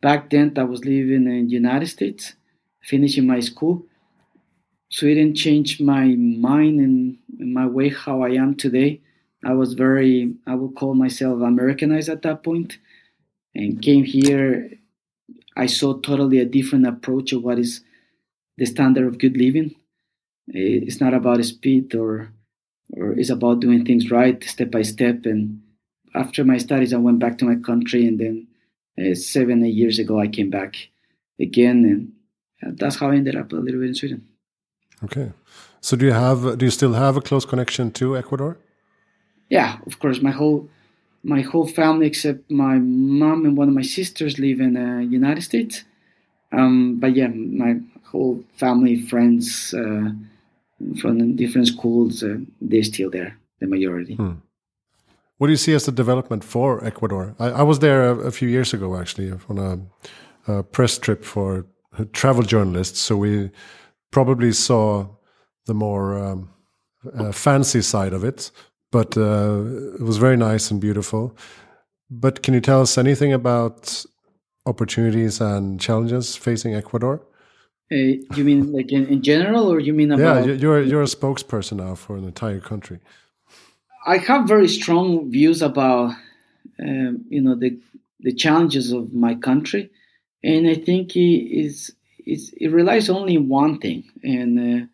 Back 0.00 0.30
then, 0.30 0.54
I 0.56 0.64
was 0.64 0.84
living 0.84 1.26
in 1.26 1.46
the 1.46 1.52
United 1.52 1.86
States, 1.86 2.34
finishing 2.82 3.26
my 3.26 3.40
school. 3.40 3.84
Sweden 4.88 5.34
changed 5.34 5.80
my 5.80 6.06
mind 6.06 6.80
and, 6.80 7.18
my 7.38 7.66
way 7.66 7.88
how 7.88 8.22
I 8.22 8.30
am 8.30 8.54
today. 8.54 9.00
I 9.44 9.54
was 9.54 9.74
very, 9.74 10.34
I 10.46 10.54
would 10.54 10.74
call 10.76 10.94
myself 10.94 11.40
Americanized 11.40 12.08
at 12.08 12.22
that 12.22 12.42
point, 12.42 12.78
and 13.54 13.82
came 13.82 14.04
here. 14.04 14.70
I 15.56 15.66
saw 15.66 15.98
totally 16.00 16.38
a 16.38 16.44
different 16.44 16.86
approach 16.86 17.32
of 17.32 17.42
what 17.42 17.58
is 17.58 17.82
the 18.62 18.66
standard 18.66 19.06
of 19.06 19.18
good 19.18 19.36
living. 19.36 19.74
It's 20.46 21.00
not 21.00 21.14
about 21.14 21.44
speed 21.44 21.94
or, 21.94 22.32
or 22.92 23.12
it's 23.18 23.30
about 23.30 23.60
doing 23.60 23.84
things 23.84 24.10
right, 24.10 24.42
step 24.44 24.70
by 24.70 24.82
step. 24.82 25.26
And 25.26 25.62
after 26.14 26.44
my 26.44 26.58
studies, 26.58 26.92
I 26.92 26.98
went 26.98 27.18
back 27.18 27.38
to 27.38 27.44
my 27.44 27.56
country, 27.56 28.06
and 28.06 28.20
then 28.20 28.46
uh, 29.00 29.14
seven, 29.14 29.64
eight 29.64 29.74
years 29.82 29.98
ago, 29.98 30.20
I 30.20 30.28
came 30.28 30.50
back 30.50 30.72
again, 31.40 31.78
and 32.62 32.78
that's 32.78 32.96
how 32.96 33.10
I 33.10 33.16
ended 33.16 33.36
up 33.36 33.50
a 33.52 33.56
little 33.56 33.80
bit 33.80 33.88
in 33.88 33.94
Sweden. 33.94 34.28
Okay, 35.02 35.32
so 35.80 35.96
do 35.96 36.06
you 36.06 36.12
have, 36.12 36.58
do 36.58 36.64
you 36.64 36.70
still 36.70 36.92
have 36.92 37.16
a 37.16 37.20
close 37.20 37.44
connection 37.44 37.90
to 37.92 38.16
Ecuador? 38.16 38.58
yeah, 39.52 39.76
of 39.86 39.98
course, 39.98 40.22
my 40.22 40.30
whole 40.30 40.68
my 41.34 41.42
whole 41.42 41.68
family 41.80 42.06
except 42.06 42.50
my 42.50 42.76
mom 42.78 43.44
and 43.44 43.56
one 43.56 43.68
of 43.68 43.74
my 43.74 43.86
sisters 43.98 44.38
live 44.38 44.60
in 44.60 44.72
the 44.72 44.88
uh, 44.96 44.98
United 45.20 45.42
States. 45.42 45.84
Um, 46.50 46.98
but 46.98 47.14
yeah, 47.14 47.28
my 47.28 47.72
whole 48.12 48.44
family, 48.56 49.00
friends 49.00 49.74
uh, 49.74 50.10
from 51.00 51.36
different 51.36 51.66
schools, 51.66 52.22
uh, 52.22 52.36
they're 52.60 52.84
still 52.84 53.10
there, 53.10 53.36
the 53.60 53.66
majority. 53.66 54.14
Hmm. 54.14 54.34
What 55.38 55.48
do 55.48 55.52
you 55.52 55.56
see 55.56 55.74
as 55.74 55.86
the 55.86 55.92
development 55.92 56.44
for 56.44 56.84
Ecuador? 56.84 57.34
I, 57.40 57.46
I 57.46 57.62
was 57.62 57.78
there 57.80 58.10
a, 58.10 58.14
a, 58.28 58.30
few 58.30 58.48
years 58.48 58.72
ago, 58.72 58.96
actually, 58.96 59.32
on 59.48 59.58
a, 59.58 60.52
a 60.52 60.62
press 60.62 60.98
trip 60.98 61.24
for 61.24 61.66
travel 62.12 62.44
journalists. 62.44 63.00
So 63.00 63.16
we 63.16 63.50
probably 64.10 64.52
saw 64.52 65.08
the 65.66 65.74
more 65.74 66.16
um, 66.16 66.50
uh, 67.14 67.32
fancy 67.32 67.82
side 67.82 68.12
of 68.12 68.24
it, 68.24 68.50
but 68.90 69.16
uh, 69.16 69.64
it 69.94 70.02
was 70.02 70.18
very 70.18 70.36
nice 70.36 70.70
and 70.70 70.80
beautiful. 70.80 71.36
But 72.10 72.42
can 72.42 72.54
you 72.54 72.60
tell 72.60 72.82
us 72.82 72.98
anything 72.98 73.32
about 73.32 74.04
opportunities 74.66 75.40
and 75.40 75.80
challenges 75.80 76.36
facing 76.36 76.74
Ecuador? 76.74 77.20
Uh, 77.92 78.16
you 78.36 78.44
mean 78.44 78.72
like 78.72 78.90
in, 78.90 79.06
in, 79.06 79.22
general, 79.22 79.70
or 79.70 79.78
you 79.78 79.92
mean 79.92 80.12
about? 80.12 80.46
Yeah, 80.46 80.54
you're 80.54 80.82
you're 80.82 81.02
a 81.02 81.16
spokesperson 81.16 81.76
now 81.76 81.94
for 81.94 82.16
an 82.16 82.24
entire 82.24 82.60
country. 82.60 83.00
I 84.06 84.16
have 84.16 84.48
very 84.48 84.68
strong 84.68 85.30
views 85.30 85.60
about 85.60 86.14
um, 86.80 87.24
you 87.28 87.42
know 87.42 87.54
the 87.54 87.78
the 88.20 88.32
challenges 88.32 88.92
of 88.92 89.12
my 89.12 89.34
country, 89.34 89.90
and 90.42 90.66
I 90.66 90.74
think 90.74 91.14
it 91.16 91.20
is 91.20 91.94
it 92.24 92.72
relies 92.72 93.10
only 93.10 93.36
on 93.36 93.48
one 93.48 93.78
thing, 93.78 94.04
and 94.22 94.52
uh, 94.58 94.86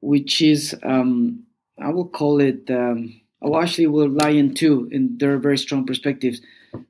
which 0.00 0.40
is 0.40 0.76
um, 0.84 1.42
I 1.82 1.90
will 1.90 2.08
call 2.08 2.40
it. 2.40 2.70
Um, 2.70 3.20
oh, 3.42 3.60
actually, 3.60 3.88
will 3.88 4.08
lie 4.08 4.30
in 4.30 4.54
two, 4.54 4.88
and 4.92 5.18
there 5.18 5.32
are 5.34 5.38
very 5.38 5.58
strong 5.58 5.84
perspectives. 5.84 6.40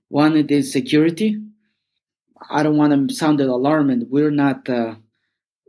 One 0.08 0.36
it 0.36 0.50
is 0.50 0.70
security. 0.70 1.40
I 2.50 2.62
don't 2.62 2.76
want 2.76 3.08
to 3.08 3.14
sound 3.14 3.40
alarming. 3.40 4.08
We're 4.10 4.30
not. 4.30 4.68
Uh, 4.68 4.96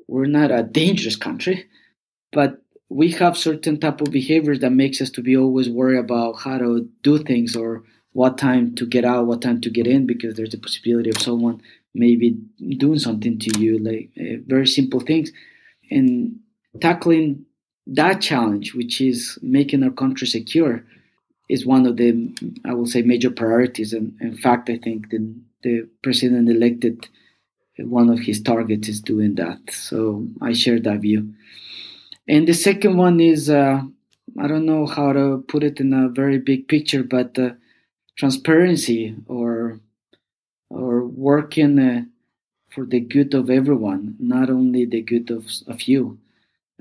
we're 0.07 0.25
not 0.25 0.51
a 0.51 0.63
dangerous 0.63 1.15
country, 1.15 1.67
but 2.31 2.61
we 2.89 3.11
have 3.11 3.37
certain 3.37 3.79
type 3.79 4.01
of 4.01 4.11
behaviors 4.11 4.59
that 4.59 4.71
makes 4.71 5.01
us 5.01 5.09
to 5.11 5.21
be 5.21 5.35
always 5.35 5.69
worried 5.69 5.99
about 5.99 6.33
how 6.33 6.57
to 6.57 6.87
do 7.01 7.17
things 7.17 7.55
or 7.55 7.83
what 8.13 8.37
time 8.37 8.75
to 8.75 8.85
get 8.85 9.03
out, 9.03 9.25
what 9.25 9.41
time 9.41 9.59
to 9.61 9.69
get 9.69 9.87
in, 9.87 10.05
because 10.05 10.35
there's 10.35 10.53
a 10.53 10.57
possibility 10.59 11.09
of 11.09 11.17
someone 11.17 11.61
maybe 11.93 12.37
doing 12.77 12.99
something 12.99 13.39
to 13.39 13.59
you, 13.59 13.79
like 13.79 14.09
uh, 14.19 14.41
very 14.45 14.67
simple 14.67 14.99
things, 14.99 15.31
and 15.89 16.39
tackling 16.79 17.45
that 17.87 18.21
challenge, 18.21 18.73
which 18.73 19.01
is 19.01 19.37
making 19.41 19.83
our 19.83 19.91
country 19.91 20.27
secure, 20.27 20.83
is 21.49 21.65
one 21.65 21.85
of 21.85 21.97
the, 21.97 22.33
I 22.65 22.73
will 22.73 22.87
say, 22.87 23.01
major 23.01 23.29
priorities. 23.29 23.93
And 23.93 24.17
in 24.19 24.37
fact, 24.37 24.69
I 24.69 24.77
think 24.77 25.09
the, 25.09 25.35
the 25.63 25.87
president 26.01 26.49
elected, 26.49 27.07
one 27.77 28.09
of 28.09 28.19
his 28.19 28.41
targets 28.41 28.87
is 28.87 29.01
doing 29.01 29.35
that. 29.35 29.59
So 29.71 30.27
I 30.41 30.53
share 30.53 30.79
that 30.79 31.01
view. 31.01 31.33
And 32.27 32.47
the 32.47 32.53
second 32.53 32.97
one 32.97 33.19
is, 33.19 33.49
uh, 33.49 33.81
I 34.39 34.47
don't 34.47 34.65
know 34.65 34.85
how 34.85 35.13
to 35.13 35.43
put 35.47 35.63
it 35.63 35.79
in 35.79 35.93
a 35.93 36.09
very 36.09 36.39
big 36.39 36.67
picture, 36.67 37.03
but 37.03 37.37
uh, 37.37 37.51
transparency 38.17 39.15
or 39.27 39.79
or 40.69 41.05
working 41.05 41.77
uh, 41.77 42.03
for 42.71 42.85
the 42.85 42.99
good 42.99 43.33
of 43.33 43.49
everyone, 43.49 44.15
not 44.19 44.49
only 44.49 44.83
the 44.85 45.01
good 45.01 45.29
of, 45.29 45.45
of 45.67 45.83
you. 45.83 46.17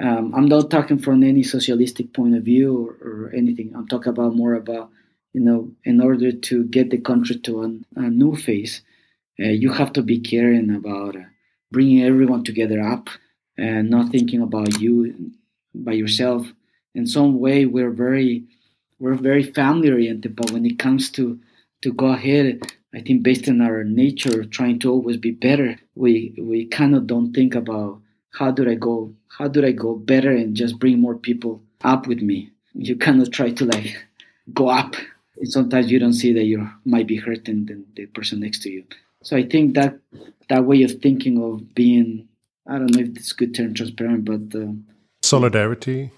Um, 0.00 0.34
I'm 0.34 0.46
not 0.46 0.70
talking 0.70 0.98
from 0.98 1.22
any 1.22 1.44
socialistic 1.44 2.12
point 2.12 2.34
of 2.34 2.42
view 2.42 2.96
or, 3.00 3.26
or, 3.26 3.32
anything. 3.32 3.72
I'm 3.76 3.86
talking 3.86 4.10
about 4.10 4.34
more 4.34 4.54
about, 4.54 4.90
you 5.32 5.40
know, 5.40 5.70
in 5.84 6.00
order 6.00 6.32
to 6.32 6.64
get 6.64 6.90
the 6.90 6.98
country 6.98 7.38
to 7.38 7.62
an, 7.62 7.86
a 7.94 8.10
new 8.10 8.34
phase, 8.34 8.82
you 9.38 9.72
have 9.72 9.92
to 9.94 10.02
be 10.02 10.20
caring 10.20 10.74
about 10.74 11.16
uh, 11.16 11.20
bringing 11.70 12.02
everyone 12.02 12.44
together 12.44 12.80
up 12.80 13.08
and 13.56 13.90
not 13.90 14.10
thinking 14.10 14.42
about 14.42 14.80
you 14.80 15.32
by 15.74 15.92
yourself. 15.92 16.46
In 16.94 17.06
some 17.06 17.40
way, 17.40 17.66
we're 17.66 17.90
very, 17.90 18.44
we're 19.00 19.14
very 19.14 19.42
family 19.42 19.90
oriented, 19.90 20.36
but 20.36 20.50
when 20.50 20.64
it 20.64 20.78
comes 20.78 21.10
to 21.12 21.40
to 21.82 21.92
go 21.92 22.06
ahead, 22.06 22.62
I 22.94 23.00
think 23.00 23.22
based 23.22 23.48
on 23.48 23.60
our 23.60 23.84
nature, 23.84 24.44
trying 24.44 24.78
to 24.80 24.90
always 24.90 25.16
be 25.16 25.32
better, 25.32 25.76
we 25.94 26.34
we 26.38 26.66
kind 26.66 26.94
of 26.94 27.06
don't 27.06 27.32
think 27.34 27.54
about 27.54 28.00
how 28.32 28.50
do 28.52 28.68
I 28.70 28.74
go 28.74 29.14
how 29.36 29.48
do 29.48 29.64
I 29.66 29.72
go 29.72 29.96
better 29.96 30.30
and 30.30 30.54
just 30.54 30.78
bring 30.78 31.00
more 31.00 31.16
people 31.16 31.62
up 31.82 32.06
with 32.06 32.22
me. 32.22 32.50
You 32.72 32.96
cannot 32.96 33.32
try 33.32 33.50
to 33.50 33.64
like 33.64 33.96
go 34.52 34.68
up. 34.68 34.94
And 35.36 35.50
sometimes 35.50 35.90
you 35.90 35.98
don't 35.98 36.12
see 36.12 36.32
that 36.32 36.44
you 36.44 36.70
might 36.84 37.08
be 37.08 37.16
hurting 37.16 37.84
the 37.96 38.06
person 38.06 38.40
next 38.40 38.62
to 38.62 38.70
you. 38.70 38.84
So 39.24 39.36
I 39.36 39.42
think 39.42 39.74
that 39.74 39.98
that 40.48 40.64
way 40.64 40.82
of 40.82 40.92
thinking 41.02 41.42
of 41.42 41.74
being 41.74 42.28
I 42.66 42.78
don't 42.78 42.94
know 42.94 43.00
if 43.00 43.16
it's 43.16 43.32
a 43.32 43.34
good 43.34 43.54
term 43.54 43.74
transparent, 43.74 44.24
but 44.24 44.58
uh, 44.58 44.72
solidarity. 45.22 46.10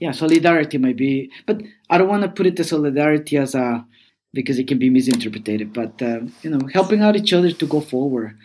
Yeah, 0.00 0.10
solidarity 0.10 0.78
might 0.78 0.96
be, 0.96 1.30
but 1.46 1.62
I 1.88 1.98
don't 1.98 2.08
want 2.08 2.22
to 2.22 2.28
put 2.28 2.46
it 2.46 2.56
to 2.56 2.64
solidarity 2.64 3.36
as 3.36 3.54
a 3.54 3.84
because 4.32 4.58
it 4.58 4.66
can 4.66 4.78
be 4.78 4.90
misinterpreted. 4.90 5.72
But 5.72 6.00
uh, 6.02 6.20
you 6.42 6.50
know, 6.50 6.66
helping 6.72 7.02
out 7.02 7.16
each 7.16 7.32
other 7.32 7.52
to 7.52 7.66
go 7.66 7.80
forward 7.80 8.36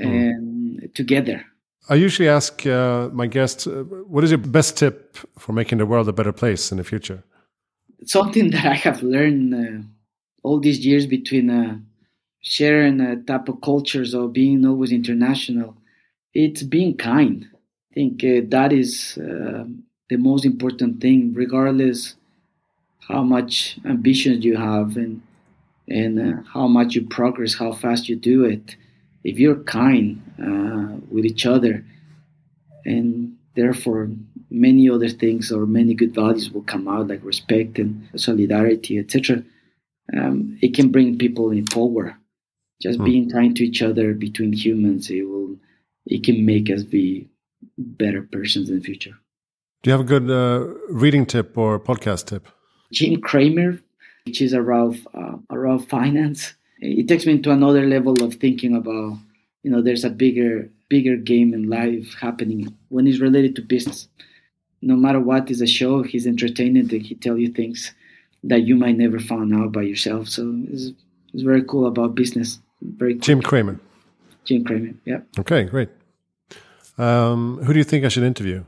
mm. 0.00 0.06
and 0.06 0.94
together 0.94 1.44
I 1.88 1.94
usually 1.94 2.28
ask 2.28 2.66
uh, 2.66 3.08
my 3.12 3.28
guests, 3.28 3.66
uh, 3.66 3.84
what 4.08 4.24
is 4.24 4.30
your 4.30 4.38
best 4.38 4.76
tip 4.76 5.16
for 5.38 5.52
making 5.52 5.78
the 5.78 5.86
world 5.86 6.08
a 6.08 6.12
better 6.12 6.32
place 6.32 6.72
in 6.72 6.78
the 6.78 6.84
future? 6.84 7.22
Something 8.04 8.50
that 8.54 8.66
I 8.66 8.74
have 8.74 9.02
learned 9.02 9.54
uh, 9.54 9.82
all 10.42 10.58
these 10.58 10.84
years 10.84 11.06
between 11.06 11.50
uh, 11.50 11.78
sharing 12.46 13.00
a 13.00 13.16
type 13.16 13.48
of 13.48 13.60
cultures 13.60 14.14
or 14.14 14.28
being 14.28 14.64
always 14.64 14.92
international, 14.92 15.76
it's 16.32 16.62
being 16.62 16.96
kind. 16.96 17.44
I 17.90 17.94
think 17.94 18.22
uh, 18.22 18.46
that 18.50 18.72
is 18.72 19.18
uh, 19.18 19.64
the 20.08 20.16
most 20.16 20.44
important 20.44 21.00
thing, 21.00 21.34
regardless 21.34 22.14
how 23.08 23.24
much 23.24 23.78
ambition 23.84 24.42
you 24.42 24.56
have 24.56 24.96
and 24.96 25.22
and 25.88 26.44
how 26.52 26.66
much 26.68 26.94
you 26.94 27.06
progress, 27.06 27.54
how 27.54 27.72
fast 27.72 28.08
you 28.08 28.16
do 28.16 28.44
it 28.44 28.76
if 29.22 29.38
you're 29.38 29.62
kind 29.62 30.22
uh, 30.40 30.96
with 31.10 31.24
each 31.24 31.46
other, 31.46 31.84
and 32.84 33.36
therefore 33.56 34.08
many 34.50 34.88
other 34.88 35.08
things 35.08 35.50
or 35.50 35.66
many 35.66 35.94
good 35.94 36.14
values 36.14 36.50
will 36.50 36.62
come 36.62 36.86
out, 36.86 37.08
like 37.08 37.24
respect 37.24 37.78
and 37.78 38.08
solidarity, 38.14 38.98
etc. 38.98 39.42
Um, 40.16 40.58
it 40.62 40.74
can 40.74 40.90
bring 40.92 41.18
people 41.18 41.50
in 41.50 41.66
forward. 41.66 42.14
Just 42.80 42.98
hmm. 42.98 43.04
being 43.04 43.30
kind 43.30 43.56
to 43.56 43.64
each 43.64 43.82
other 43.82 44.14
between 44.14 44.52
humans, 44.52 45.10
it 45.10 45.22
will, 45.22 45.56
it 46.04 46.24
can 46.24 46.44
make 46.44 46.70
us 46.70 46.82
be 46.82 47.28
better 47.78 48.22
persons 48.22 48.68
in 48.68 48.78
the 48.78 48.84
future. 48.84 49.16
Do 49.82 49.90
you 49.90 49.92
have 49.92 50.00
a 50.00 50.04
good 50.04 50.30
uh, 50.30 50.74
reading 50.88 51.26
tip 51.26 51.56
or 51.56 51.78
podcast 51.78 52.26
tip? 52.26 52.48
Jim 52.92 53.20
Cramer, 53.20 53.80
which 54.26 54.40
is 54.40 54.54
around 54.54 55.06
uh, 55.14 55.36
around 55.50 55.80
finance 55.80 56.54
it 56.80 57.08
takes 57.08 57.26
me 57.26 57.38
to 57.40 57.50
another 57.50 57.86
level 57.86 58.22
of 58.22 58.34
thinking 58.34 58.76
about 58.76 59.18
you 59.62 59.70
know 59.70 59.82
there's 59.82 60.04
a 60.04 60.10
bigger 60.10 60.70
bigger 60.88 61.16
game 61.16 61.54
in 61.54 61.68
life 61.68 62.14
happening 62.20 62.74
when 62.88 63.06
it's 63.06 63.20
related 63.20 63.56
to 63.56 63.62
business 63.62 64.08
no 64.82 64.94
matter 64.96 65.20
what 65.20 65.50
is 65.50 65.60
a 65.60 65.66
show 65.66 66.02
he's 66.02 66.26
entertaining 66.26 66.88
he 66.88 67.14
tell 67.14 67.38
you 67.38 67.48
things 67.48 67.92
that 68.44 68.62
you 68.62 68.76
might 68.76 68.96
never 68.96 69.18
find 69.18 69.54
out 69.54 69.72
by 69.72 69.82
yourself 69.82 70.28
so 70.28 70.54
it's, 70.68 70.90
it's 71.32 71.42
very 71.42 71.62
cool 71.62 71.86
about 71.86 72.14
business 72.14 72.60
very 72.80 73.14
jim 73.14 73.40
cramer 73.42 73.78
jim 74.44 74.64
cramer 74.64 74.94
yeah. 75.04 75.20
Okay 75.38 75.64
great. 75.64 75.88
Um, 76.98 77.58
who 77.62 77.72
do 77.72 77.78
you 77.78 77.84
think 77.84 78.04
i 78.04 78.08
should 78.08 78.22
interview? 78.22 78.64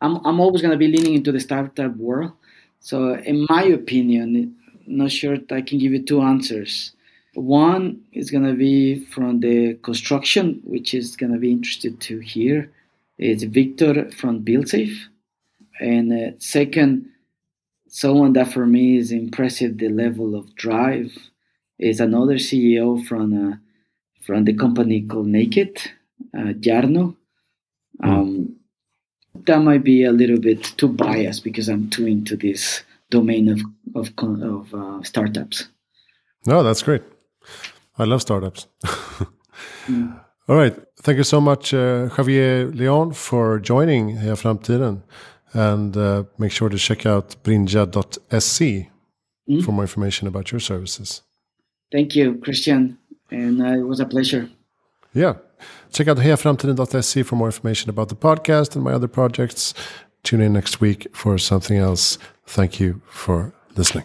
I'm, 0.00 0.16
I'm 0.26 0.40
always 0.40 0.62
going 0.62 0.72
to 0.72 0.78
be 0.78 0.88
leaning 0.88 1.14
into 1.14 1.30
the 1.30 1.40
startup 1.40 1.94
world. 1.96 2.32
So 2.80 3.14
in 3.14 3.46
my 3.48 3.64
opinion 3.64 4.56
not 4.86 5.10
sure 5.10 5.36
i 5.50 5.60
can 5.60 5.78
give 5.78 5.92
you 5.92 6.02
two 6.02 6.22
answers. 6.22 6.92
One 7.34 8.02
is 8.12 8.30
going 8.30 8.44
to 8.44 8.54
be 8.54 9.04
from 9.06 9.40
the 9.40 9.74
construction, 9.82 10.60
which 10.62 10.94
is 10.94 11.16
going 11.16 11.32
to 11.32 11.38
be 11.38 11.50
interested 11.50 12.00
to 12.02 12.20
hear 12.20 12.70
is 13.18 13.42
Victor 13.44 14.10
from 14.12 14.44
BuildSafe. 14.44 14.96
And 15.80 16.12
uh, 16.12 16.36
second, 16.38 17.08
someone 17.88 18.32
that 18.34 18.52
for 18.52 18.66
me 18.66 18.96
is 18.96 19.12
impressive 19.12 19.78
the 19.78 19.88
level 19.88 20.34
of 20.34 20.54
drive 20.54 21.12
is 21.78 22.00
another 22.00 22.34
CEO 22.36 23.04
from 23.06 23.52
uh, 23.52 23.56
from 24.22 24.44
the 24.44 24.54
company 24.54 25.02
called 25.02 25.26
Naked, 25.26 25.76
uh, 26.36 26.52
Jarno. 26.54 27.16
Hmm. 28.00 28.10
Um, 28.10 28.56
that 29.46 29.60
might 29.60 29.84
be 29.84 30.04
a 30.04 30.12
little 30.12 30.38
bit 30.38 30.62
too 30.76 30.88
biased 30.88 31.44
because 31.44 31.68
I'm 31.68 31.90
too 31.90 32.06
into 32.06 32.36
this 32.36 32.82
domain 33.10 33.48
of 33.48 33.60
of, 33.94 34.12
of 34.18 34.74
uh, 34.74 35.02
startups. 35.02 35.68
No, 36.46 36.62
that's 36.62 36.82
great. 36.82 37.02
I 37.98 38.04
love 38.04 38.22
startups. 38.22 38.66
mm. 39.86 40.20
All 40.48 40.56
right. 40.56 40.76
Thank 41.00 41.18
you 41.18 41.24
so 41.24 41.40
much, 41.40 41.72
uh, 41.72 42.08
Javier 42.08 42.74
Leon, 42.74 43.12
for 43.12 43.60
joining 43.60 44.16
Heja 44.16 44.36
Framtiden. 44.36 45.02
And 45.52 45.96
uh, 45.96 46.24
make 46.38 46.52
sure 46.52 46.68
to 46.68 46.76
check 46.76 47.06
out 47.06 47.36
brinja.se 47.44 48.90
mm. 49.48 49.64
for 49.64 49.72
more 49.72 49.84
information 49.84 50.26
about 50.26 50.50
your 50.50 50.60
services. 50.60 51.22
Thank 51.92 52.16
you, 52.16 52.36
Christian. 52.38 52.98
And 53.30 53.62
uh, 53.62 53.78
it 53.78 53.86
was 53.86 54.00
a 54.00 54.06
pleasure. 54.06 54.48
Yeah. 55.12 55.34
Check 55.92 56.08
out 56.08 56.18
hejaframtiden.se 56.18 57.22
for 57.22 57.36
more 57.36 57.48
information 57.48 57.88
about 57.90 58.08
the 58.08 58.16
podcast 58.16 58.74
and 58.74 58.84
my 58.84 58.92
other 58.92 59.08
projects. 59.08 59.74
Tune 60.24 60.40
in 60.40 60.52
next 60.52 60.80
week 60.80 61.06
for 61.12 61.38
something 61.38 61.76
else. 61.76 62.18
Thank 62.46 62.80
you 62.80 63.00
for 63.06 63.52
listening. 63.76 64.04